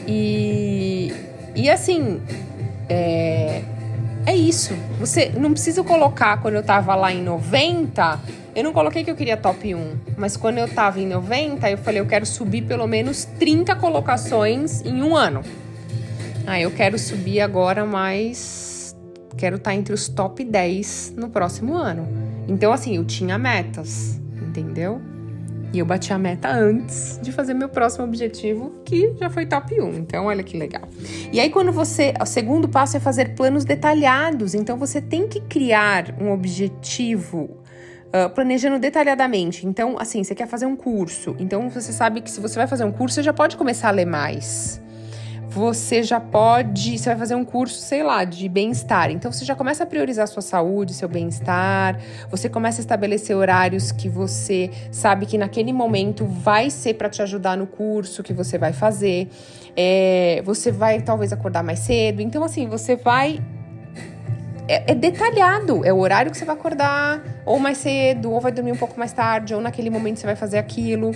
E, 0.08 1.14
e 1.56 1.70
assim, 1.70 2.20
é, 2.90 3.62
é 4.26 4.36
isso. 4.36 4.74
Você 5.00 5.30
não 5.30 5.52
precisa 5.52 5.84
colocar 5.84 6.42
quando 6.42 6.56
eu 6.56 6.64
tava 6.64 6.96
lá 6.96 7.12
em 7.12 7.24
90, 7.24 8.20
eu 8.54 8.64
não 8.64 8.74
coloquei 8.74 9.04
que 9.04 9.10
eu 9.10 9.16
queria 9.16 9.38
top 9.38 9.74
1, 9.74 9.96
mas 10.18 10.36
quando 10.36 10.58
eu 10.58 10.68
tava 10.68 11.00
em 11.00 11.08
90, 11.08 11.70
eu 11.70 11.78
falei, 11.78 12.02
eu 12.02 12.06
quero 12.06 12.26
subir 12.26 12.64
pelo 12.64 12.86
menos 12.86 13.24
30 13.24 13.76
colocações 13.76 14.82
em 14.82 15.02
um 15.02 15.16
ano. 15.16 15.42
Ah, 16.46 16.60
eu 16.60 16.72
quero 16.72 17.00
subir 17.00 17.40
agora 17.40 17.86
mais. 17.86 18.96
Quero 19.38 19.56
estar 19.56 19.72
tá 19.72 19.76
entre 19.76 19.94
os 19.94 20.10
top 20.10 20.44
10 20.44 21.14
no 21.16 21.30
próximo 21.30 21.76
ano. 21.76 22.08
Então, 22.48 22.74
assim, 22.74 22.98
eu 22.98 23.06
tinha 23.06 23.38
metas, 23.38 24.20
entendeu? 24.42 25.02
E 25.74 25.80
eu 25.80 25.86
bati 25.86 26.12
a 26.12 26.18
meta 26.18 26.50
antes 26.50 27.20
de 27.22 27.32
fazer 27.32 27.54
meu 27.54 27.70
próximo 27.70 28.04
objetivo, 28.04 28.74
que 28.84 29.14
já 29.18 29.30
foi 29.30 29.46
top 29.46 29.80
1. 29.80 29.94
Então, 29.96 30.26
olha 30.26 30.44
que 30.44 30.58
legal. 30.58 30.84
E 31.32 31.40
aí, 31.40 31.50
quando 31.50 31.72
você. 31.72 32.14
O 32.22 32.26
segundo 32.26 32.68
passo 32.68 32.98
é 32.98 33.00
fazer 33.00 33.36
planos 33.36 33.64
detalhados. 33.64 34.54
Então, 34.54 34.78
você 34.78 35.02
tem 35.02 35.28
que 35.28 35.40
criar 35.42 36.16
um 36.20 36.32
objetivo 36.32 37.58
Uh, 38.14 38.30
planejando 38.30 38.78
detalhadamente. 38.78 39.66
Então, 39.66 39.96
assim, 39.98 40.22
você 40.22 40.36
quer 40.36 40.46
fazer 40.46 40.66
um 40.66 40.76
curso. 40.76 41.34
Então, 41.40 41.70
você 41.70 41.94
sabe 41.94 42.20
que 42.20 42.30
se 42.30 42.42
você 42.42 42.56
vai 42.56 42.68
fazer 42.68 42.84
um 42.84 42.92
curso, 42.92 43.16
você 43.16 43.24
já 43.24 43.32
pode 43.32 43.56
começar 43.56 43.88
a 43.88 43.92
ler 43.92 44.04
mais 44.04 44.82
você 45.52 46.02
já 46.02 46.18
pode, 46.18 46.98
você 46.98 47.10
vai 47.10 47.18
fazer 47.18 47.36
um 47.36 47.44
curso, 47.44 47.78
sei 47.78 48.02
lá, 48.04 48.24
de 48.24 48.48
bem-estar. 48.48 49.12
Então 49.12 49.30
você 49.30 49.44
já 49.44 49.54
começa 49.54 49.84
a 49.84 49.86
priorizar 49.86 50.26
sua 50.30 50.42
saúde, 50.42 50.94
seu 50.94 51.10
bem-estar. 51.10 52.00
Você 52.30 52.48
começa 52.48 52.80
a 52.80 52.84
estabelecer 52.84 53.36
horários 53.36 53.92
que 53.92 54.08
você 54.08 54.72
sabe 54.90 55.26
que 55.26 55.38
naquele 55.38 55.74
momento 55.74 56.26
vai 56.26 56.70
ser 56.70 56.94
para 56.94 57.10
te 57.10 57.22
ajudar 57.22 57.58
no 57.58 57.68
curso 57.68 58.24
que 58.24 58.32
você 58.32 58.58
vai 58.58 58.72
fazer. 58.72 59.28
É, 59.76 60.42
você 60.46 60.72
vai 60.72 61.02
talvez 61.02 61.34
acordar 61.34 61.64
mais 61.64 61.80
cedo. 61.80 62.22
Então 62.22 62.46
assim, 62.46 62.68
você 62.68 62.96
vai 62.96 63.42
é, 64.70 64.94
é, 64.94 64.96
detalhado. 64.96 65.86
É 65.86 65.92
o 65.92 65.98
horário 65.98 66.32
que 66.32 66.38
você 66.38 66.46
vai 66.46 66.56
acordar, 66.56 67.22
ou 67.46 67.60
mais 67.60 67.78
cedo, 67.78 68.32
ou 68.32 68.40
vai 68.40 68.54
dormir 68.54 68.72
um 68.72 68.78
pouco 68.78 68.98
mais 68.98 69.12
tarde, 69.12 69.54
ou 69.54 69.60
naquele 69.60 69.90
momento 69.90 70.18
você 70.18 70.26
vai 70.26 70.38
fazer 70.38 70.60
aquilo. 70.60 71.12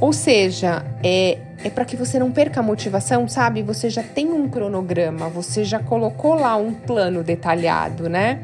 Ou 0.00 0.12
seja, 0.12 0.84
é, 1.02 1.38
é 1.64 1.70
para 1.70 1.84
que 1.84 1.96
você 1.96 2.18
não 2.18 2.30
perca 2.30 2.60
a 2.60 2.62
motivação, 2.62 3.26
sabe? 3.26 3.62
Você 3.62 3.90
já 3.90 4.02
tem 4.02 4.30
um 4.30 4.48
cronograma, 4.48 5.28
você 5.28 5.64
já 5.64 5.78
colocou 5.78 6.34
lá 6.34 6.56
um 6.56 6.72
plano 6.72 7.22
detalhado, 7.22 8.08
né? 8.08 8.40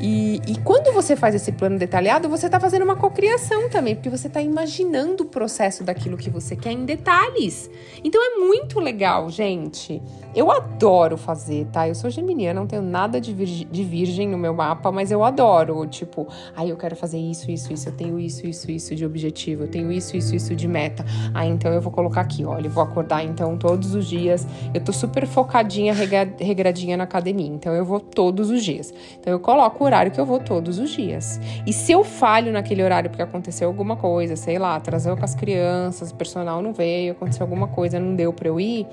E, 0.00 0.40
e, 0.46 0.56
quando 0.58 0.92
você 0.92 1.16
faz 1.16 1.34
esse 1.34 1.50
plano 1.50 1.76
detalhado, 1.76 2.28
você 2.28 2.46
está 2.46 2.60
fazendo 2.60 2.84
uma 2.84 2.94
cocriação 2.94 3.68
também, 3.68 3.96
porque 3.96 4.08
você 4.08 4.28
está 4.28 4.40
imaginando 4.40 5.24
o 5.24 5.26
processo 5.26 5.82
daquilo 5.82 6.16
que 6.16 6.30
você 6.30 6.54
quer 6.54 6.70
em 6.70 6.84
detalhes. 6.84 7.68
Então 8.04 8.20
é 8.22 8.38
muito 8.38 8.78
legal, 8.78 9.28
gente. 9.28 10.00
Eu 10.36 10.52
adoro 10.52 11.16
fazer, 11.16 11.66
tá? 11.72 11.88
Eu 11.88 11.96
sou 11.96 12.08
geminiana, 12.10 12.60
não 12.60 12.66
tenho 12.66 12.82
nada 12.82 13.20
de, 13.20 13.34
virgem, 13.34 13.66
de 13.68 13.82
virgem 13.82 14.28
no 14.28 14.38
meu 14.38 14.54
mapa, 14.54 14.92
mas 14.92 15.10
eu 15.10 15.24
adoro. 15.24 15.84
Tipo, 15.86 16.28
aí 16.54 16.68
ah, 16.68 16.70
eu 16.70 16.76
quero 16.76 16.94
fazer 16.94 17.18
isso, 17.18 17.50
isso, 17.50 17.72
isso, 17.72 17.88
eu 17.88 17.92
tenho 17.92 18.20
isso, 18.20 18.46
isso, 18.46 18.70
isso 18.70 18.94
de 18.94 19.04
objetivo, 19.04 19.64
eu 19.64 19.68
tenho 19.68 19.90
isso, 19.90 20.16
isso, 20.16 20.36
isso 20.36 20.54
de 20.54 20.68
meta. 20.68 21.04
Ah, 21.34 21.44
então 21.44 21.72
eu 21.72 21.80
vou 21.80 21.90
colocar 21.90 22.20
aqui, 22.20 22.44
olha, 22.44 22.68
eu 22.68 22.70
vou 22.70 22.84
acordar 22.84 23.24
então 23.24 23.56
todos 23.56 23.96
os 23.96 24.06
dias. 24.06 24.46
Eu 24.72 24.80
tô 24.80 24.92
super 24.92 25.26
focadinha, 25.26 25.92
regradinha 25.92 26.96
na 26.96 27.04
academia, 27.04 27.48
então 27.48 27.74
eu 27.74 27.84
vou 27.84 27.98
todos 27.98 28.48
os 28.50 28.62
dias. 28.62 28.94
Então 29.18 29.32
eu 29.32 29.40
coloco 29.40 29.87
horário 29.88 30.12
que 30.12 30.20
eu 30.20 30.26
vou 30.26 30.38
todos 30.38 30.78
os 30.78 30.90
dias. 30.90 31.40
E 31.66 31.72
se 31.72 31.92
eu 31.92 32.04
falho 32.04 32.52
naquele 32.52 32.82
horário 32.82 33.10
porque 33.10 33.22
aconteceu 33.22 33.68
alguma 33.68 33.96
coisa, 33.96 34.36
sei 34.36 34.58
lá, 34.58 34.76
atrasou 34.76 35.16
com 35.16 35.24
as 35.24 35.34
crianças, 35.34 36.10
o 36.10 36.14
personal 36.14 36.62
não 36.62 36.72
veio, 36.72 37.12
aconteceu 37.12 37.44
alguma 37.44 37.68
coisa, 37.68 37.98
não 37.98 38.14
deu 38.14 38.32
para 38.32 38.48
eu 38.48 38.60
ir, 38.60 38.86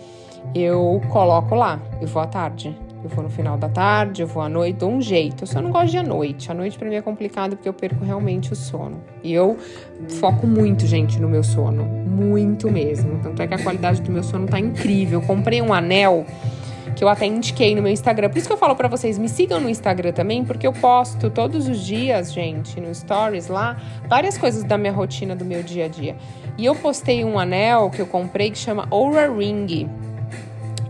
eu 0.53 1.01
coloco 1.11 1.55
lá, 1.55 1.79
eu 2.01 2.07
vou 2.07 2.21
à 2.21 2.27
tarde. 2.27 2.75
Eu 3.03 3.09
vou 3.09 3.23
no 3.23 3.29
final 3.29 3.55
da 3.55 3.69
tarde, 3.69 4.23
eu 4.23 4.27
vou 4.27 4.41
à 4.41 4.49
noite, 4.49 4.77
dou 4.77 4.89
um 4.89 4.99
jeito. 4.99 5.43
Eu 5.43 5.47
só 5.47 5.61
não 5.61 5.69
gosto 5.69 5.91
de 5.91 5.97
à 5.99 6.01
noite. 6.01 6.51
À 6.51 6.55
noite 6.55 6.75
para 6.75 6.89
mim 6.89 6.95
é 6.95 7.03
complicado 7.03 7.55
porque 7.55 7.69
eu 7.69 7.73
perco 7.73 8.03
realmente 8.03 8.51
o 8.51 8.55
sono. 8.55 8.99
E 9.23 9.31
eu 9.31 9.55
foco 10.19 10.47
muito, 10.47 10.87
gente, 10.87 11.21
no 11.21 11.29
meu 11.29 11.43
sono. 11.43 11.85
Muito 11.85 12.71
mesmo. 12.71 13.19
Tanto 13.21 13.39
é 13.43 13.47
que 13.47 13.53
a 13.53 13.61
qualidade 13.61 14.01
do 14.01 14.11
meu 14.11 14.23
sono 14.23 14.47
tá 14.47 14.59
incrível. 14.59 15.21
Eu 15.21 15.27
comprei 15.27 15.61
um 15.61 15.71
anel 15.71 16.25
que 16.95 17.03
eu 17.03 17.09
até 17.09 17.25
indiquei 17.25 17.75
no 17.75 17.81
meu 17.81 17.91
Instagram. 17.91 18.29
Por 18.29 18.37
isso 18.37 18.47
que 18.47 18.53
eu 18.53 18.57
falo 18.57 18.75
para 18.75 18.87
vocês, 18.87 19.17
me 19.17 19.27
sigam 19.27 19.59
no 19.59 19.69
Instagram 19.69 20.13
também, 20.13 20.45
porque 20.45 20.65
eu 20.65 20.73
posto 20.73 21.29
todos 21.29 21.67
os 21.67 21.85
dias, 21.85 22.33
gente, 22.33 22.79
no 22.79 22.93
Stories 22.95 23.47
lá, 23.47 23.77
várias 24.07 24.37
coisas 24.37 24.63
da 24.63 24.77
minha 24.77 24.93
rotina, 24.93 25.35
do 25.35 25.43
meu 25.43 25.61
dia 25.61 25.85
a 25.85 25.87
dia. 25.87 26.15
E 26.57 26.65
eu 26.65 26.73
postei 26.73 27.25
um 27.25 27.37
anel 27.37 27.89
que 27.89 28.01
eu 28.01 28.07
comprei 28.07 28.49
que 28.49 28.57
chama 28.57 28.87
Aura 28.89 29.31
Ring. 29.31 29.89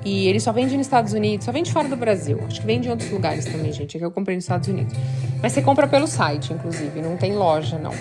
E 0.05 0.27
ele 0.27 0.39
só 0.39 0.53
vende 0.53 0.77
nos 0.77 0.85
Estados 0.85 1.13
Unidos, 1.13 1.45
só 1.45 1.51
vende 1.51 1.71
fora 1.73 1.87
do 1.87 1.95
Brasil. 1.95 2.39
Acho 2.45 2.61
que 2.61 2.67
vende 2.67 2.87
em 2.87 2.91
outros 2.91 3.09
lugares 3.09 3.43
também, 3.43 3.73
gente. 3.73 3.97
É 3.97 3.99
que 3.99 4.05
eu 4.05 4.11
comprei 4.11 4.35
nos 4.35 4.45
Estados 4.45 4.69
Unidos. 4.69 4.93
Mas 5.41 5.51
você 5.51 5.63
compra 5.63 5.87
pelo 5.87 6.05
site, 6.05 6.53
inclusive, 6.53 7.01
não 7.01 7.17
tem 7.17 7.33
loja, 7.33 7.79
não. 7.79 7.91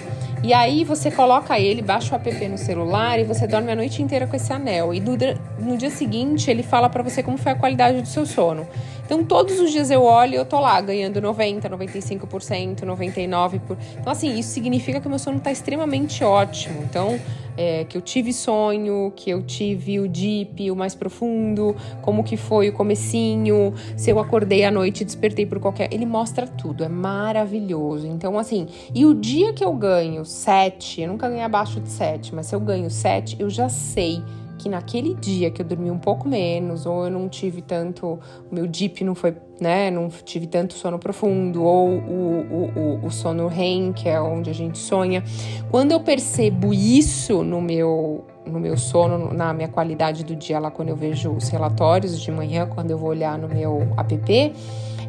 E 0.42 0.52
aí 0.52 0.84
você 0.84 1.10
coloca 1.10 1.58
ele, 1.58 1.80
baixa 1.80 2.14
o 2.14 2.16
app 2.16 2.48
no 2.48 2.58
celular 2.58 3.18
e 3.18 3.24
você 3.24 3.46
dorme 3.46 3.72
a 3.72 3.74
noite 3.74 4.02
inteira 4.02 4.26
com 4.26 4.36
esse 4.36 4.52
anel. 4.52 4.92
E 4.92 5.00
no, 5.00 5.16
no 5.58 5.78
dia 5.78 5.88
seguinte 5.88 6.50
ele 6.50 6.62
fala 6.62 6.90
para 6.90 7.02
você 7.02 7.22
como 7.22 7.38
foi 7.38 7.52
a 7.52 7.54
qualidade 7.54 8.02
do 8.02 8.06
seu 8.06 8.26
sono. 8.26 8.66
Então 9.04 9.22
todos 9.24 9.60
os 9.60 9.70
dias 9.70 9.90
eu 9.90 10.02
olho 10.02 10.34
e 10.34 10.36
eu 10.36 10.44
tô 10.44 10.58
lá 10.58 10.80
ganhando 10.80 11.20
90, 11.20 11.68
95%, 11.68 12.80
99%. 12.80 13.60
Então 14.00 14.12
assim, 14.12 14.38
isso 14.38 14.50
significa 14.50 15.00
que 15.00 15.06
o 15.06 15.10
meu 15.10 15.18
sono 15.18 15.40
tá 15.40 15.52
extremamente 15.52 16.24
ótimo. 16.24 16.82
Então 16.82 17.18
é, 17.56 17.84
que 17.84 17.96
eu 17.96 18.02
tive 18.02 18.32
sonho, 18.32 19.12
que 19.14 19.30
eu 19.30 19.42
tive 19.42 20.00
o 20.00 20.08
deep, 20.08 20.70
o 20.70 20.76
mais 20.76 20.94
profundo, 20.94 21.76
como 22.02 22.24
que 22.24 22.36
foi 22.36 22.68
o 22.68 22.72
comecinho, 22.72 23.74
se 23.96 24.10
eu 24.10 24.18
acordei 24.18 24.64
à 24.64 24.70
noite 24.70 25.02
e 25.02 25.04
despertei 25.04 25.46
por 25.46 25.60
qualquer... 25.60 25.92
Ele 25.92 26.06
mostra 26.06 26.46
tudo, 26.46 26.84
é 26.84 26.88
maravilhoso. 26.88 28.06
Então, 28.06 28.38
assim, 28.38 28.66
e 28.94 29.04
o 29.06 29.14
dia 29.14 29.52
que 29.52 29.64
eu 29.64 29.72
ganho 29.72 30.24
sete, 30.24 31.02
eu 31.02 31.08
nunca 31.08 31.28
ganhei 31.28 31.44
abaixo 31.44 31.80
de 31.80 31.88
sete, 31.88 32.34
mas 32.34 32.46
se 32.46 32.54
eu 32.54 32.60
ganho 32.60 32.90
sete, 32.90 33.36
eu 33.38 33.48
já 33.48 33.68
sei 33.68 34.22
que 34.58 34.68
naquele 34.68 35.14
dia 35.14 35.50
que 35.50 35.62
eu 35.62 35.66
dormi 35.66 35.90
um 35.90 35.98
pouco 35.98 36.28
menos, 36.28 36.86
ou 36.86 37.04
eu 37.04 37.10
não 37.10 37.28
tive 37.28 37.62
tanto, 37.62 38.18
o 38.50 38.54
meu 38.54 38.66
deep 38.66 39.02
não 39.04 39.14
foi, 39.14 39.34
né, 39.60 39.90
não 39.90 40.08
tive 40.08 40.46
tanto 40.46 40.74
sono 40.74 40.98
profundo, 40.98 41.62
ou 41.62 41.88
o, 41.88 41.92
o, 41.92 43.02
o, 43.02 43.06
o 43.06 43.10
sono 43.10 43.48
REM, 43.48 43.92
que 43.92 44.08
é 44.08 44.20
onde 44.20 44.50
a 44.50 44.54
gente 44.54 44.78
sonha. 44.78 45.22
Quando 45.70 45.92
eu 45.92 46.00
percebo 46.00 46.72
isso 46.72 47.42
no 47.42 47.60
meu 47.60 48.24
no 48.46 48.60
meu 48.60 48.76
sono, 48.76 49.32
na 49.32 49.54
minha 49.54 49.68
qualidade 49.68 50.22
do 50.22 50.36
dia 50.36 50.58
lá 50.58 50.70
quando 50.70 50.90
eu 50.90 50.96
vejo 50.96 51.30
os 51.30 51.48
relatórios 51.48 52.20
de 52.20 52.30
manhã, 52.30 52.66
quando 52.66 52.90
eu 52.90 52.98
vou 52.98 53.08
olhar 53.08 53.38
no 53.38 53.48
meu 53.48 53.88
app, 53.96 54.52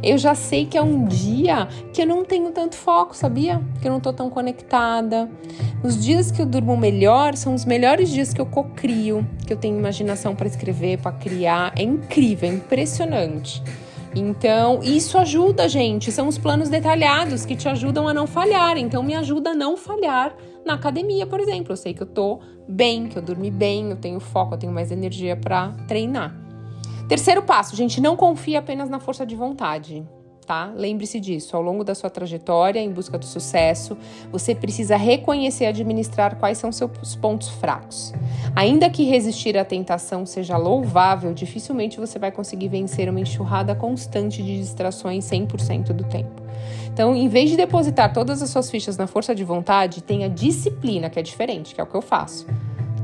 eu 0.05 0.19
já 0.19 0.35
sei 0.35 0.67
que 0.67 0.77
é 0.77 0.81
um 0.81 1.05
dia 1.05 1.67
que 1.91 2.01
eu 2.01 2.05
não 2.05 2.23
tenho 2.23 2.51
tanto 2.51 2.75
foco, 2.75 3.15
sabia? 3.15 3.59
Que 3.81 3.87
eu 3.87 3.91
não 3.91 3.99
tô 3.99 4.13
tão 4.13 4.29
conectada. 4.29 5.27
Os 5.83 6.01
dias 6.01 6.31
que 6.31 6.41
eu 6.41 6.45
durmo 6.45 6.77
melhor 6.77 7.35
são 7.35 7.55
os 7.55 7.65
melhores 7.65 8.09
dias 8.09 8.31
que 8.31 8.39
eu 8.39 8.45
cocrio, 8.45 9.27
que 9.47 9.51
eu 9.51 9.57
tenho 9.57 9.77
imaginação 9.77 10.35
para 10.35 10.47
escrever, 10.47 10.99
para 10.99 11.11
criar. 11.11 11.73
É 11.75 11.81
incrível, 11.81 12.47
é 12.47 12.53
impressionante. 12.53 13.63
Então, 14.15 14.79
isso 14.81 15.17
ajuda, 15.17 15.67
gente. 15.67 16.11
São 16.11 16.27
os 16.27 16.37
planos 16.37 16.69
detalhados 16.69 17.43
que 17.43 17.55
te 17.55 17.67
ajudam 17.67 18.07
a 18.07 18.13
não 18.13 18.27
falhar. 18.27 18.77
Então, 18.77 19.01
me 19.01 19.15
ajuda 19.15 19.49
a 19.49 19.55
não 19.55 19.75
falhar 19.75 20.35
na 20.63 20.75
academia, 20.75 21.25
por 21.25 21.39
exemplo. 21.39 21.73
Eu 21.73 21.77
sei 21.77 21.93
que 21.93 22.03
eu 22.03 22.07
tô 22.07 22.39
bem, 22.67 23.07
que 23.07 23.17
eu 23.17 23.21
dormi 23.21 23.51
bem, 23.51 23.89
eu 23.89 23.97
tenho 23.97 24.19
foco, 24.19 24.53
eu 24.53 24.57
tenho 24.57 24.71
mais 24.71 24.91
energia 24.91 25.35
para 25.35 25.69
treinar. 25.87 26.44
Terceiro 27.07 27.43
passo, 27.43 27.75
gente, 27.75 28.01
não 28.01 28.15
confie 28.15 28.55
apenas 28.55 28.89
na 28.89 28.99
força 28.99 29.25
de 29.25 29.35
vontade. 29.35 30.03
Tá? 30.45 30.71
Lembre-se 30.75 31.19
disso. 31.19 31.55
Ao 31.55 31.61
longo 31.61 31.83
da 31.83 31.95
sua 31.95 32.09
trajetória 32.09 32.79
em 32.79 32.91
busca 32.91 33.17
do 33.17 33.25
sucesso, 33.25 33.97
você 34.31 34.53
precisa 34.53 34.95
reconhecer 34.95 35.63
e 35.63 35.67
administrar 35.67 36.35
quais 36.35 36.59
são 36.59 36.71
seus 36.71 37.15
pontos 37.15 37.49
fracos. 37.49 38.13
Ainda 38.55 38.87
que 38.87 39.03
resistir 39.03 39.57
à 39.57 39.65
tentação 39.65 40.23
seja 40.23 40.55
louvável, 40.55 41.33
dificilmente 41.33 41.99
você 41.99 42.19
vai 42.19 42.31
conseguir 42.31 42.67
vencer 42.67 43.09
uma 43.09 43.19
enxurrada 43.19 43.73
constante 43.73 44.43
de 44.43 44.59
distrações 44.59 45.25
100% 45.25 45.93
do 45.93 46.03
tempo. 46.03 46.43
Então, 46.93 47.15
em 47.15 47.27
vez 47.27 47.49
de 47.49 47.57
depositar 47.57 48.13
todas 48.13 48.41
as 48.43 48.49
suas 48.51 48.69
fichas 48.69 48.97
na 48.97 49.07
força 49.07 49.33
de 49.33 49.43
vontade, 49.43 50.03
tenha 50.03 50.29
disciplina, 50.29 51.09
que 51.09 51.19
é 51.19 51.23
diferente, 51.23 51.73
que 51.73 51.81
é 51.81 51.83
o 51.83 51.87
que 51.87 51.95
eu 51.95 52.03
faço, 52.03 52.45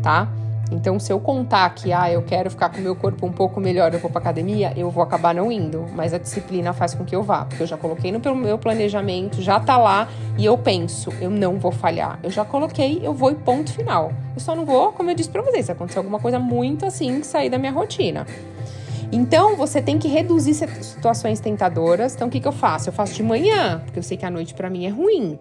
tá? 0.03 0.31
Então, 0.71 0.97
se 0.97 1.11
eu 1.11 1.19
contar 1.19 1.69
que 1.75 1.91
ah, 1.91 2.09
eu 2.09 2.21
quero 2.21 2.49
ficar 2.49 2.69
com 2.69 2.79
o 2.79 2.81
meu 2.81 2.95
corpo 2.95 3.25
um 3.25 3.31
pouco 3.31 3.59
melhor, 3.59 3.93
eu 3.93 3.99
vou 3.99 4.09
para 4.09 4.21
academia, 4.21 4.71
eu 4.77 4.89
vou 4.89 5.03
acabar 5.03 5.35
não 5.35 5.51
indo. 5.51 5.85
Mas 5.93 6.13
a 6.13 6.17
disciplina 6.17 6.71
faz 6.71 6.95
com 6.95 7.03
que 7.03 7.13
eu 7.13 7.21
vá, 7.21 7.43
porque 7.43 7.61
eu 7.61 7.67
já 7.67 7.75
coloquei 7.75 8.09
no 8.09 8.35
meu 8.35 8.57
planejamento, 8.57 9.41
já 9.41 9.59
tá 9.59 9.77
lá 9.77 10.07
e 10.37 10.45
eu 10.45 10.57
penso, 10.57 11.11
eu 11.19 11.29
não 11.29 11.59
vou 11.59 11.73
falhar. 11.73 12.17
Eu 12.23 12.31
já 12.31 12.45
coloquei, 12.45 13.01
eu 13.03 13.13
vou 13.13 13.31
e 13.31 13.35
ponto 13.35 13.71
final. 13.73 14.13
Eu 14.33 14.39
só 14.39 14.55
não 14.55 14.65
vou, 14.65 14.93
como 14.93 15.11
eu 15.11 15.15
disse 15.15 15.29
para 15.29 15.41
vocês, 15.41 15.65
se 15.65 15.71
acontecer 15.73 15.97
alguma 15.97 16.19
coisa 16.19 16.39
muito 16.39 16.85
assim 16.85 17.19
que 17.19 17.27
sair 17.27 17.49
da 17.49 17.57
minha 17.57 17.71
rotina. 17.71 18.25
Então, 19.11 19.57
você 19.57 19.81
tem 19.81 19.99
que 19.99 20.07
reduzir 20.07 20.53
situações 20.53 21.41
tentadoras. 21.41 22.15
Então, 22.15 22.29
o 22.29 22.31
que, 22.31 22.39
que 22.39 22.47
eu 22.47 22.53
faço? 22.53 22.87
Eu 22.87 22.93
faço 22.93 23.13
de 23.13 23.23
manhã, 23.23 23.81
porque 23.83 23.99
eu 23.99 24.03
sei 24.03 24.15
que 24.15 24.25
a 24.25 24.29
noite 24.29 24.53
para 24.53 24.69
mim 24.69 24.85
é 24.85 24.89
ruim. 24.89 25.37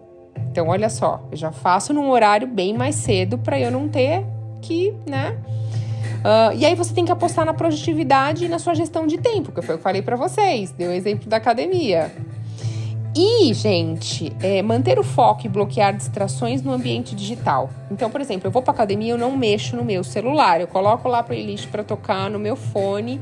Então, 0.51 0.67
olha 0.67 0.89
só, 0.89 1.25
eu 1.31 1.37
já 1.37 1.53
faço 1.53 1.93
num 1.93 2.09
horário 2.09 2.47
bem 2.47 2.73
mais 2.73 2.95
cedo 2.95 3.37
para 3.37 3.57
eu 3.57 3.71
não 3.71 3.87
ter 3.87 4.25
que, 4.61 4.93
né? 5.07 5.37
Uh, 6.21 6.55
e 6.55 6.65
aí 6.65 6.75
você 6.75 6.93
tem 6.93 7.03
que 7.03 7.11
apostar 7.11 7.45
na 7.45 7.53
produtividade 7.53 8.45
e 8.45 8.47
na 8.47 8.59
sua 8.59 8.75
gestão 8.75 9.07
de 9.07 9.17
tempo, 9.17 9.51
que 9.51 9.61
foi 9.61 9.75
o 9.75 9.77
que 9.77 9.81
eu 9.81 9.83
falei 9.83 10.01
para 10.01 10.15
vocês, 10.15 10.71
deu 10.71 10.91
o 10.91 10.93
exemplo 10.93 11.27
da 11.27 11.37
academia. 11.37 12.11
E, 13.13 13.53
gente, 13.53 14.31
é, 14.39 14.61
manter 14.61 14.97
o 14.97 15.03
foco 15.03 15.45
e 15.45 15.49
bloquear 15.49 15.93
distrações 15.93 16.61
no 16.61 16.71
ambiente 16.71 17.13
digital. 17.13 17.69
Então, 17.89 18.09
por 18.09 18.21
exemplo, 18.21 18.47
eu 18.47 18.51
vou 18.51 18.61
para 18.61 18.71
academia, 18.71 19.11
eu 19.11 19.17
não 19.17 19.35
mexo 19.35 19.75
no 19.75 19.83
meu 19.83 20.01
celular, 20.01 20.61
eu 20.61 20.67
coloco 20.67 21.09
lá 21.09 21.19
a 21.19 21.23
playlist 21.23 21.67
para 21.67 21.83
tocar 21.83 22.29
no 22.29 22.39
meu 22.39 22.55
fone 22.55 23.19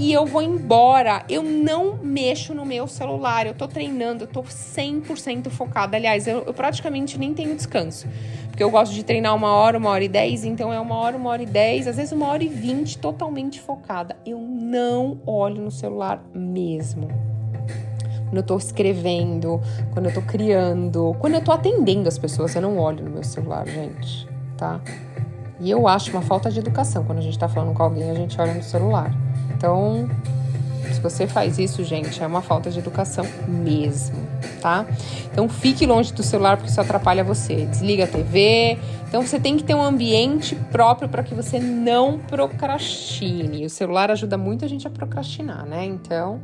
e 0.00 0.14
eu 0.14 0.24
vou 0.24 0.40
embora. 0.40 1.22
Eu 1.28 1.42
não 1.42 1.98
mexo 2.02 2.54
no 2.54 2.64
meu 2.64 2.88
celular. 2.88 3.46
Eu 3.46 3.52
tô 3.52 3.68
treinando, 3.68 4.24
eu 4.24 4.26
tô 4.26 4.42
100% 4.42 5.50
focada. 5.50 5.94
Aliás, 5.94 6.26
eu, 6.26 6.42
eu, 6.46 6.54
praticamente 6.54 7.18
nem 7.18 7.34
tenho 7.34 7.54
descanso. 7.54 8.08
Porque 8.48 8.62
eu 8.62 8.70
gosto 8.70 8.94
de 8.94 9.04
treinar 9.04 9.36
uma 9.36 9.52
hora, 9.52 9.76
uma 9.76 9.90
hora 9.90 10.02
e 10.02 10.08
dez. 10.08 10.42
Então 10.42 10.72
é 10.72 10.80
uma 10.80 10.96
hora, 10.96 11.18
uma 11.18 11.28
hora 11.28 11.42
e 11.42 11.46
dez, 11.46 11.86
às 11.86 11.96
vezes 11.96 12.12
uma 12.12 12.28
hora 12.28 12.42
e 12.42 12.48
vinte, 12.48 12.96
totalmente 12.96 13.60
focada. 13.60 14.16
Eu 14.24 14.38
não 14.38 15.20
olho 15.26 15.60
no 15.60 15.70
celular 15.70 16.24
mesmo. 16.34 17.08
Quando 18.24 18.36
eu 18.38 18.42
tô 18.42 18.56
escrevendo, 18.56 19.60
quando 19.92 20.06
eu 20.06 20.14
tô 20.14 20.22
criando, 20.22 21.14
quando 21.18 21.34
eu 21.34 21.44
tô 21.44 21.52
atendendo 21.52 22.08
as 22.08 22.16
pessoas, 22.16 22.54
eu 22.54 22.62
não 22.62 22.78
olho 22.78 23.04
no 23.04 23.10
meu 23.10 23.24
celular, 23.24 23.66
gente, 23.66 24.26
tá? 24.56 24.80
E 25.60 25.70
eu 25.70 25.86
acho 25.86 26.10
uma 26.10 26.22
falta 26.22 26.50
de 26.50 26.58
educação. 26.58 27.04
Quando 27.04 27.18
a 27.18 27.22
gente 27.22 27.38
tá 27.38 27.48
falando 27.48 27.74
com 27.74 27.82
alguém, 27.82 28.10
a 28.10 28.14
gente 28.14 28.40
olha 28.40 28.54
no 28.54 28.62
celular. 28.62 29.14
Então, 29.60 30.08
se 30.90 31.02
você 31.02 31.26
faz 31.26 31.58
isso, 31.58 31.84
gente, 31.84 32.22
é 32.22 32.26
uma 32.26 32.40
falta 32.40 32.70
de 32.70 32.78
educação 32.78 33.26
mesmo, 33.46 34.16
tá? 34.62 34.86
Então, 35.30 35.50
fique 35.50 35.84
longe 35.84 36.14
do 36.14 36.22
celular 36.22 36.56
porque 36.56 36.70
isso 36.70 36.80
atrapalha 36.80 37.22
você. 37.22 37.66
Desliga 37.66 38.04
a 38.04 38.06
TV. 38.06 38.78
Então, 39.06 39.20
você 39.20 39.38
tem 39.38 39.58
que 39.58 39.62
ter 39.62 39.74
um 39.74 39.82
ambiente 39.82 40.56
próprio 40.72 41.10
para 41.10 41.22
que 41.22 41.34
você 41.34 41.58
não 41.60 42.18
procrastine. 42.18 43.66
O 43.66 43.70
celular 43.70 44.10
ajuda 44.10 44.38
muito 44.38 44.64
a 44.64 44.68
gente 44.68 44.86
a 44.86 44.90
procrastinar, 44.90 45.66
né? 45.66 45.84
Então. 45.84 46.40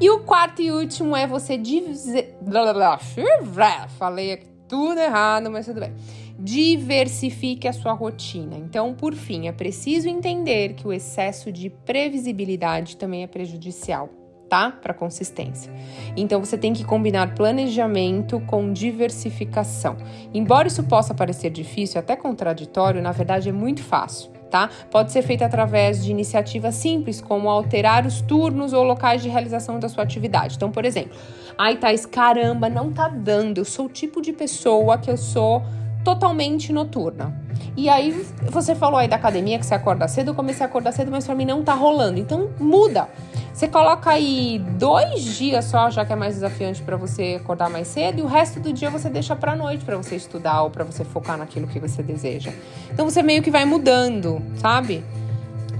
E 0.00 0.08
o 0.08 0.20
quarto 0.20 0.62
e 0.62 0.70
último 0.70 1.16
é 1.16 1.26
você 1.26 1.58
dizer. 1.58 2.38
Falei 3.98 4.32
aqui 4.32 4.46
tudo 4.68 5.00
errado, 5.00 5.50
mas 5.50 5.66
tudo 5.66 5.80
bem 5.80 5.92
diversifique 6.42 7.68
a 7.68 7.72
sua 7.72 7.92
rotina. 7.92 8.56
Então, 8.56 8.94
por 8.94 9.14
fim, 9.14 9.46
é 9.46 9.52
preciso 9.52 10.08
entender 10.08 10.72
que 10.72 10.86
o 10.86 10.92
excesso 10.92 11.52
de 11.52 11.68
previsibilidade 11.68 12.96
também 12.96 13.22
é 13.22 13.26
prejudicial, 13.26 14.08
tá? 14.48 14.70
Para 14.70 14.94
consistência. 14.94 15.70
Então, 16.16 16.42
você 16.42 16.56
tem 16.56 16.72
que 16.72 16.82
combinar 16.82 17.34
planejamento 17.34 18.40
com 18.40 18.72
diversificação. 18.72 19.98
Embora 20.32 20.66
isso 20.66 20.82
possa 20.84 21.12
parecer 21.12 21.50
difícil, 21.50 22.00
até 22.00 22.16
contraditório, 22.16 23.02
na 23.02 23.12
verdade 23.12 23.50
é 23.50 23.52
muito 23.52 23.82
fácil. 23.82 24.30
Tá? 24.50 24.68
Pode 24.90 25.12
ser 25.12 25.22
feito 25.22 25.44
através 25.44 26.04
de 26.04 26.10
iniciativas 26.10 26.74
simples, 26.74 27.20
como 27.20 27.48
alterar 27.48 28.04
os 28.04 28.20
turnos 28.20 28.72
ou 28.72 28.82
locais 28.82 29.22
de 29.22 29.28
realização 29.28 29.78
da 29.78 29.88
sua 29.88 30.02
atividade. 30.02 30.56
Então, 30.56 30.72
por 30.72 30.84
exemplo, 30.84 31.16
ai, 31.56 31.76
Thais, 31.76 32.04
caramba, 32.04 32.68
não 32.68 32.92
tá 32.92 33.06
dando. 33.06 33.58
Eu 33.58 33.64
sou 33.64 33.86
o 33.86 33.88
tipo 33.88 34.20
de 34.20 34.32
pessoa 34.32 34.98
que 34.98 35.08
eu 35.08 35.16
sou 35.16 35.62
totalmente 36.04 36.72
noturna. 36.72 37.34
E 37.76 37.88
aí 37.88 38.26
você 38.50 38.74
falou 38.74 38.98
aí 38.98 39.08
da 39.08 39.16
academia 39.16 39.58
que 39.58 39.66
você 39.66 39.74
acorda 39.74 40.08
cedo, 40.08 40.28
eu 40.28 40.34
comecei 40.34 40.64
a 40.64 40.68
acordar 40.68 40.92
cedo, 40.92 41.10
mas 41.10 41.26
para 41.26 41.34
mim 41.34 41.44
não 41.44 41.62
tá 41.62 41.74
rolando. 41.74 42.18
Então 42.18 42.50
muda. 42.58 43.08
Você 43.52 43.68
coloca 43.68 44.10
aí 44.10 44.58
dois 44.78 45.22
dias 45.36 45.66
só, 45.66 45.90
já 45.90 46.04
que 46.04 46.12
é 46.12 46.16
mais 46.16 46.34
desafiante 46.34 46.82
para 46.82 46.96
você 46.96 47.38
acordar 47.40 47.68
mais 47.68 47.88
cedo, 47.88 48.20
e 48.20 48.22
o 48.22 48.26
resto 48.26 48.58
do 48.58 48.72
dia 48.72 48.88
você 48.88 49.10
deixa 49.10 49.36
para 49.36 49.54
noite 49.54 49.84
para 49.84 49.96
você 49.96 50.16
estudar 50.16 50.62
ou 50.62 50.70
para 50.70 50.84
você 50.84 51.04
focar 51.04 51.36
naquilo 51.36 51.66
que 51.66 51.78
você 51.78 52.02
deseja. 52.02 52.52
Então 52.90 53.08
você 53.08 53.22
meio 53.22 53.42
que 53.42 53.50
vai 53.50 53.64
mudando, 53.64 54.40
sabe? 54.56 55.04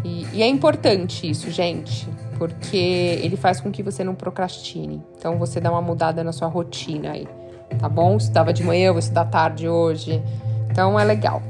E, 0.04 0.26
e 0.34 0.42
é 0.42 0.48
importante 0.48 1.28
isso, 1.28 1.50
gente, 1.50 2.06
porque 2.38 2.76
ele 3.22 3.36
faz 3.36 3.60
com 3.60 3.70
que 3.70 3.82
você 3.82 4.04
não 4.04 4.14
procrastine. 4.14 5.02
Então 5.16 5.38
você 5.38 5.60
dá 5.60 5.70
uma 5.70 5.82
mudada 5.82 6.22
na 6.22 6.32
sua 6.32 6.48
rotina 6.48 7.12
aí 7.12 7.26
tá 7.78 7.88
bom? 7.88 8.16
Estudava 8.16 8.52
de 8.52 8.62
manhã, 8.62 8.90
vou 8.90 8.98
estudar 8.98 9.26
tarde 9.26 9.68
hoje. 9.68 10.22
Então 10.70 10.98
é 10.98 11.04
legal. 11.04 11.42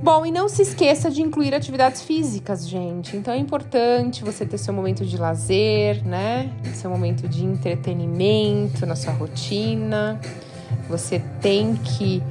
Bom, 0.00 0.24
e 0.24 0.30
não 0.30 0.48
se 0.48 0.62
esqueça 0.62 1.10
de 1.10 1.20
incluir 1.22 1.52
atividades 1.52 2.02
físicas, 2.02 2.68
gente. 2.68 3.16
Então 3.16 3.34
é 3.34 3.36
importante 3.36 4.22
você 4.22 4.46
ter 4.46 4.56
seu 4.56 4.72
momento 4.72 5.04
de 5.04 5.16
lazer, 5.16 6.06
né? 6.06 6.50
Seu 6.74 6.88
momento 6.88 7.26
de 7.26 7.44
entretenimento 7.44 8.86
na 8.86 8.94
sua 8.94 9.12
rotina. 9.12 10.20
Você 10.88 11.20
tem 11.40 11.74
que 11.74 12.22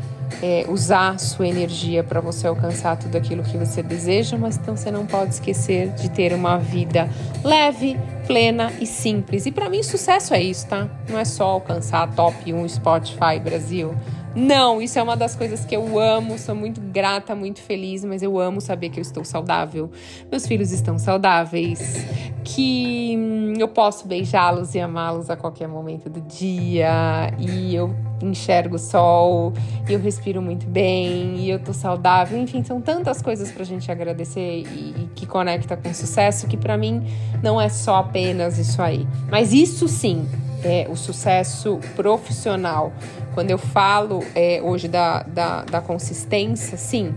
é, 0.41 0.65
usar 0.69 1.19
sua 1.19 1.47
energia 1.47 2.03
para 2.03 2.21
você 2.21 2.47
alcançar 2.47 2.97
tudo 2.97 3.17
aquilo 3.17 3.43
que 3.43 3.57
você 3.57 3.83
deseja, 3.83 4.37
mas 4.37 4.57
então 4.57 4.75
você 4.75 4.89
não 4.89 5.05
pode 5.05 5.33
esquecer 5.33 5.89
de 5.89 6.09
ter 6.09 6.33
uma 6.33 6.57
vida 6.57 7.09
leve, 7.43 7.97
plena 8.27 8.73
e 8.79 8.85
simples. 8.85 9.45
E 9.45 9.51
para 9.51 9.69
mim, 9.69 9.81
sucesso 9.81 10.33
é 10.33 10.43
isso, 10.43 10.67
tá? 10.67 10.87
Não 11.09 11.17
é 11.17 11.25
só 11.25 11.45
alcançar 11.45 12.13
top 12.13 12.53
1 12.53 12.67
Spotify 12.67 13.39
Brasil. 13.41 13.95
Não, 14.35 14.81
isso 14.81 14.99
é 14.99 15.03
uma 15.03 15.17
das 15.17 15.35
coisas 15.35 15.65
que 15.65 15.75
eu 15.75 15.99
amo, 15.99 16.37
sou 16.37 16.53
muito 16.53 16.79
grata, 16.79 17.35
muito 17.35 17.59
feliz, 17.59 18.05
mas 18.05 18.21
eu 18.21 18.39
amo 18.39 18.61
saber 18.61 18.89
que 18.89 18.99
eu 18.99 19.01
estou 19.01 19.25
saudável. 19.25 19.89
Meus 20.29 20.45
filhos 20.45 20.71
estão 20.71 20.99
saudáveis, 20.99 22.05
que 22.43 23.15
hum, 23.17 23.53
eu 23.57 23.67
posso 23.67 24.07
beijá-los 24.07 24.75
e 24.75 24.79
amá-los 24.79 25.29
a 25.29 25.35
qualquer 25.35 25.67
momento 25.67 26.09
do 26.09 26.21
dia, 26.21 27.33
e 27.39 27.73
eu 27.73 27.95
enxergo 28.21 28.75
o 28.75 28.79
sol, 28.79 29.53
e 29.87 29.93
eu 29.93 29.99
respiro 29.99 30.41
muito 30.41 30.67
bem, 30.67 31.37
e 31.37 31.49
eu 31.49 31.59
tô 31.59 31.73
saudável. 31.73 32.37
Enfim, 32.37 32.63
são 32.63 32.79
tantas 32.79 33.21
coisas 33.21 33.51
pra 33.51 33.63
gente 33.63 33.91
agradecer 33.91 34.63
e, 34.63 35.03
e 35.03 35.09
que 35.15 35.25
conecta 35.25 35.75
com 35.75 35.91
sucesso 35.93 36.47
que 36.47 36.57
para 36.57 36.77
mim 36.77 37.03
não 37.41 37.59
é 37.59 37.69
só 37.69 37.97
apenas 37.97 38.57
isso 38.59 38.81
aí. 38.81 39.07
Mas 39.31 39.51
isso 39.51 39.87
sim, 39.87 40.27
é, 40.67 40.85
o 40.89 40.97
sucesso 40.97 41.79
profissional. 41.95 42.91
Quando 43.33 43.51
eu 43.51 43.57
falo 43.57 44.21
é, 44.35 44.61
hoje 44.61 44.89
da, 44.89 45.23
da, 45.23 45.63
da 45.63 45.79
consistência, 45.79 46.77
sim, 46.77 47.15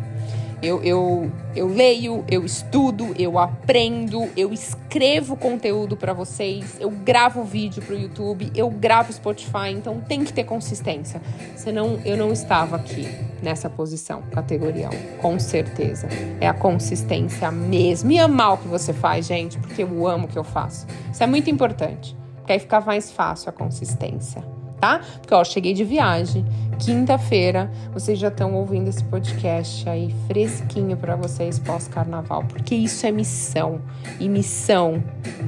eu, 0.63 0.83
eu, 0.85 1.33
eu 1.57 1.67
leio, 1.67 2.23
eu 2.31 2.45
estudo, 2.45 3.15
eu 3.19 3.39
aprendo, 3.39 4.29
eu 4.37 4.53
escrevo 4.53 5.35
conteúdo 5.35 5.97
para 5.97 6.13
vocês, 6.13 6.77
eu 6.79 6.91
gravo 6.91 7.43
vídeo 7.43 7.83
para 7.83 7.95
o 7.95 7.99
YouTube, 7.99 8.53
eu 8.55 8.69
gravo 8.71 9.11
Spotify, 9.11 9.71
então 9.73 10.01
tem 10.01 10.23
que 10.23 10.33
ter 10.33 10.45
consistência. 10.45 11.21
Senão 11.57 11.99
eu 12.05 12.17
não 12.17 12.31
estava 12.31 12.77
aqui 12.77 13.09
nessa 13.43 13.71
posição, 13.71 14.23
categoria 14.31 14.91
1, 14.91 15.17
com 15.17 15.41
certeza. 15.41 16.09
É 16.41 16.47
a 16.47 16.55
consistência 16.55 17.51
mesmo. 17.51 18.13
E 18.13 18.19
amar 18.19 18.53
o 18.53 18.59
que 18.59 18.69
você 18.69 18.93
faz, 18.93 19.27
gente, 19.27 19.59
porque 19.59 19.83
eu 19.83 20.07
amo 20.07 20.27
o 20.27 20.29
que 20.29 20.39
eu 20.39 20.45
faço. 20.45 20.87
Isso 21.11 21.25
é 21.25 21.27
muito 21.27 21.49
importante 21.49 22.19
porque 22.40 22.53
aí 22.53 22.59
fica 22.59 22.81
mais 22.81 23.11
fácil 23.11 23.50
a 23.50 23.53
consistência, 23.53 24.44
tá? 24.81 25.00
Porque, 25.20 25.35
ó, 25.35 25.44
cheguei 25.44 25.72
de 25.72 25.85
viagem, 25.85 26.44
quinta-feira, 26.79 27.70
vocês 27.92 28.18
já 28.18 28.29
estão 28.29 28.55
ouvindo 28.55 28.88
esse 28.88 29.05
podcast 29.05 29.88
aí 29.88 30.14
fresquinho 30.26 30.96
para 30.96 31.14
vocês 31.16 31.59
pós-carnaval, 31.59 32.44
porque 32.44 32.74
isso 32.74 33.07
é 33.07 33.12
missão. 33.12 33.81
E 34.18 34.29
missão, 34.29 35.03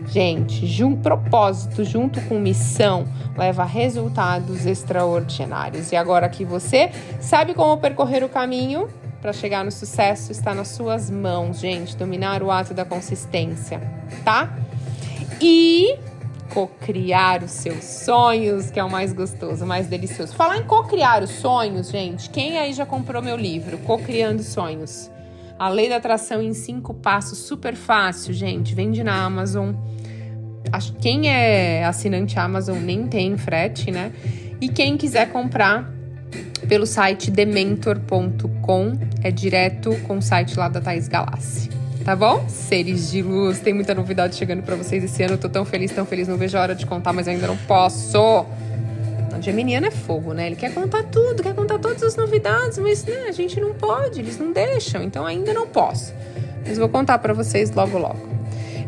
gente, 0.06 0.66
jun 0.66 0.96
propósito 0.96 1.84
junto 1.84 2.20
com 2.22 2.38
missão 2.38 3.06
leva 3.36 3.62
a 3.62 3.66
resultados 3.66 4.66
extraordinários. 4.66 5.92
E 5.92 5.96
agora 5.96 6.28
que 6.28 6.44
você 6.44 6.90
sabe 7.20 7.54
como 7.54 7.78
percorrer 7.78 8.22
o 8.22 8.28
caminho, 8.28 8.88
para 9.22 9.32
chegar 9.32 9.64
no 9.64 9.70
sucesso 9.70 10.32
está 10.32 10.52
nas 10.52 10.68
suas 10.68 11.08
mãos, 11.08 11.60
gente. 11.60 11.96
Dominar 11.96 12.42
o 12.42 12.50
ato 12.50 12.74
da 12.74 12.84
consistência, 12.84 13.80
tá? 14.24 14.52
E 15.40 15.96
cocriar 16.52 17.42
os 17.42 17.50
seus 17.50 17.82
sonhos, 17.82 18.70
que 18.70 18.78
é 18.78 18.84
o 18.84 18.90
mais 18.90 19.12
gostoso, 19.12 19.64
o 19.64 19.66
mais 19.66 19.86
delicioso. 19.86 20.34
Falar 20.34 20.58
em 20.58 20.64
cocriar 20.64 21.22
os 21.22 21.30
sonhos, 21.30 21.90
gente, 21.90 22.28
quem 22.28 22.58
aí 22.58 22.74
já 22.74 22.84
comprou 22.84 23.22
meu 23.22 23.36
livro, 23.36 23.78
Cocriando 23.78 24.42
Sonhos? 24.42 25.10
A 25.58 25.68
Lei 25.68 25.88
da 25.88 25.96
Atração 25.96 26.42
em 26.42 26.52
cinco 26.52 26.92
passos, 26.92 27.38
super 27.38 27.74
fácil, 27.74 28.34
gente. 28.34 28.74
Vende 28.74 29.02
na 29.02 29.24
Amazon. 29.24 29.72
Quem 31.00 31.28
é 31.28 31.84
assinante 31.84 32.38
Amazon 32.38 32.78
nem 32.78 33.06
tem 33.06 33.36
frete, 33.36 33.90
né? 33.90 34.12
E 34.60 34.68
quem 34.68 34.96
quiser 34.96 35.30
comprar 35.30 35.90
pelo 36.68 36.86
site 36.86 37.30
dementor.com 37.30 38.92
é 39.22 39.30
direto 39.30 39.94
com 40.06 40.18
o 40.18 40.22
site 40.22 40.58
lá 40.58 40.68
da 40.68 40.80
Thaís 40.80 41.08
Galassi. 41.08 41.81
Tá 42.04 42.16
bom? 42.16 42.48
Seres 42.48 43.10
de 43.10 43.22
luz, 43.22 43.60
tem 43.60 43.72
muita 43.72 43.94
novidade 43.94 44.34
chegando 44.34 44.62
para 44.62 44.74
vocês 44.74 45.04
esse 45.04 45.22
ano. 45.22 45.34
Eu 45.34 45.38
tô 45.38 45.48
tão 45.48 45.64
feliz, 45.64 45.92
tão 45.92 46.04
feliz, 46.04 46.26
não 46.26 46.36
vejo 46.36 46.58
a 46.58 46.60
hora 46.60 46.74
de 46.74 46.84
contar, 46.84 47.12
mas 47.12 47.28
ainda 47.28 47.46
não 47.46 47.56
posso. 47.56 48.18
O 48.18 49.40
geminiano 49.40 49.86
é 49.86 49.90
fogo, 49.90 50.32
né? 50.32 50.46
Ele 50.46 50.56
quer 50.56 50.74
contar 50.74 51.04
tudo, 51.04 51.42
quer 51.42 51.54
contar 51.54 51.78
todas 51.78 52.02
as 52.02 52.16
novidades, 52.16 52.78
mas 52.78 53.04
né, 53.04 53.26
a 53.28 53.32
gente 53.32 53.60
não 53.60 53.72
pode, 53.72 54.20
eles 54.20 54.38
não 54.38 54.52
deixam, 54.52 55.02
então 55.02 55.24
ainda 55.24 55.52
não 55.52 55.66
posso. 55.66 56.12
Mas 56.66 56.78
vou 56.78 56.88
contar 56.88 57.18
para 57.18 57.32
vocês 57.32 57.70
logo, 57.70 57.98
logo. 57.98 58.28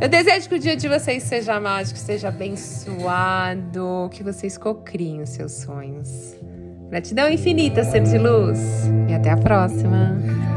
Eu 0.00 0.09
desejo 0.09 0.48
que 0.48 0.57
o 0.57 0.59
dia 0.59 0.77
de 0.77 0.88
vocês 0.88 1.22
seja 1.22 1.59
mágico, 1.61 1.98
seja 1.98 2.29
abençoado, 2.29 4.09
que 4.12 4.22
vocês 4.22 4.59
cocriem 4.59 5.22
os 5.22 5.31
seus 5.31 5.53
sonhos. 5.53 6.37
Gratidão 6.90 7.29
infinita, 7.31 7.83
ser 7.85 8.03
de 8.03 8.18
luz. 8.18 8.59
E 9.09 9.14
até 9.14 9.31
a 9.31 9.37
próxima. 9.37 10.53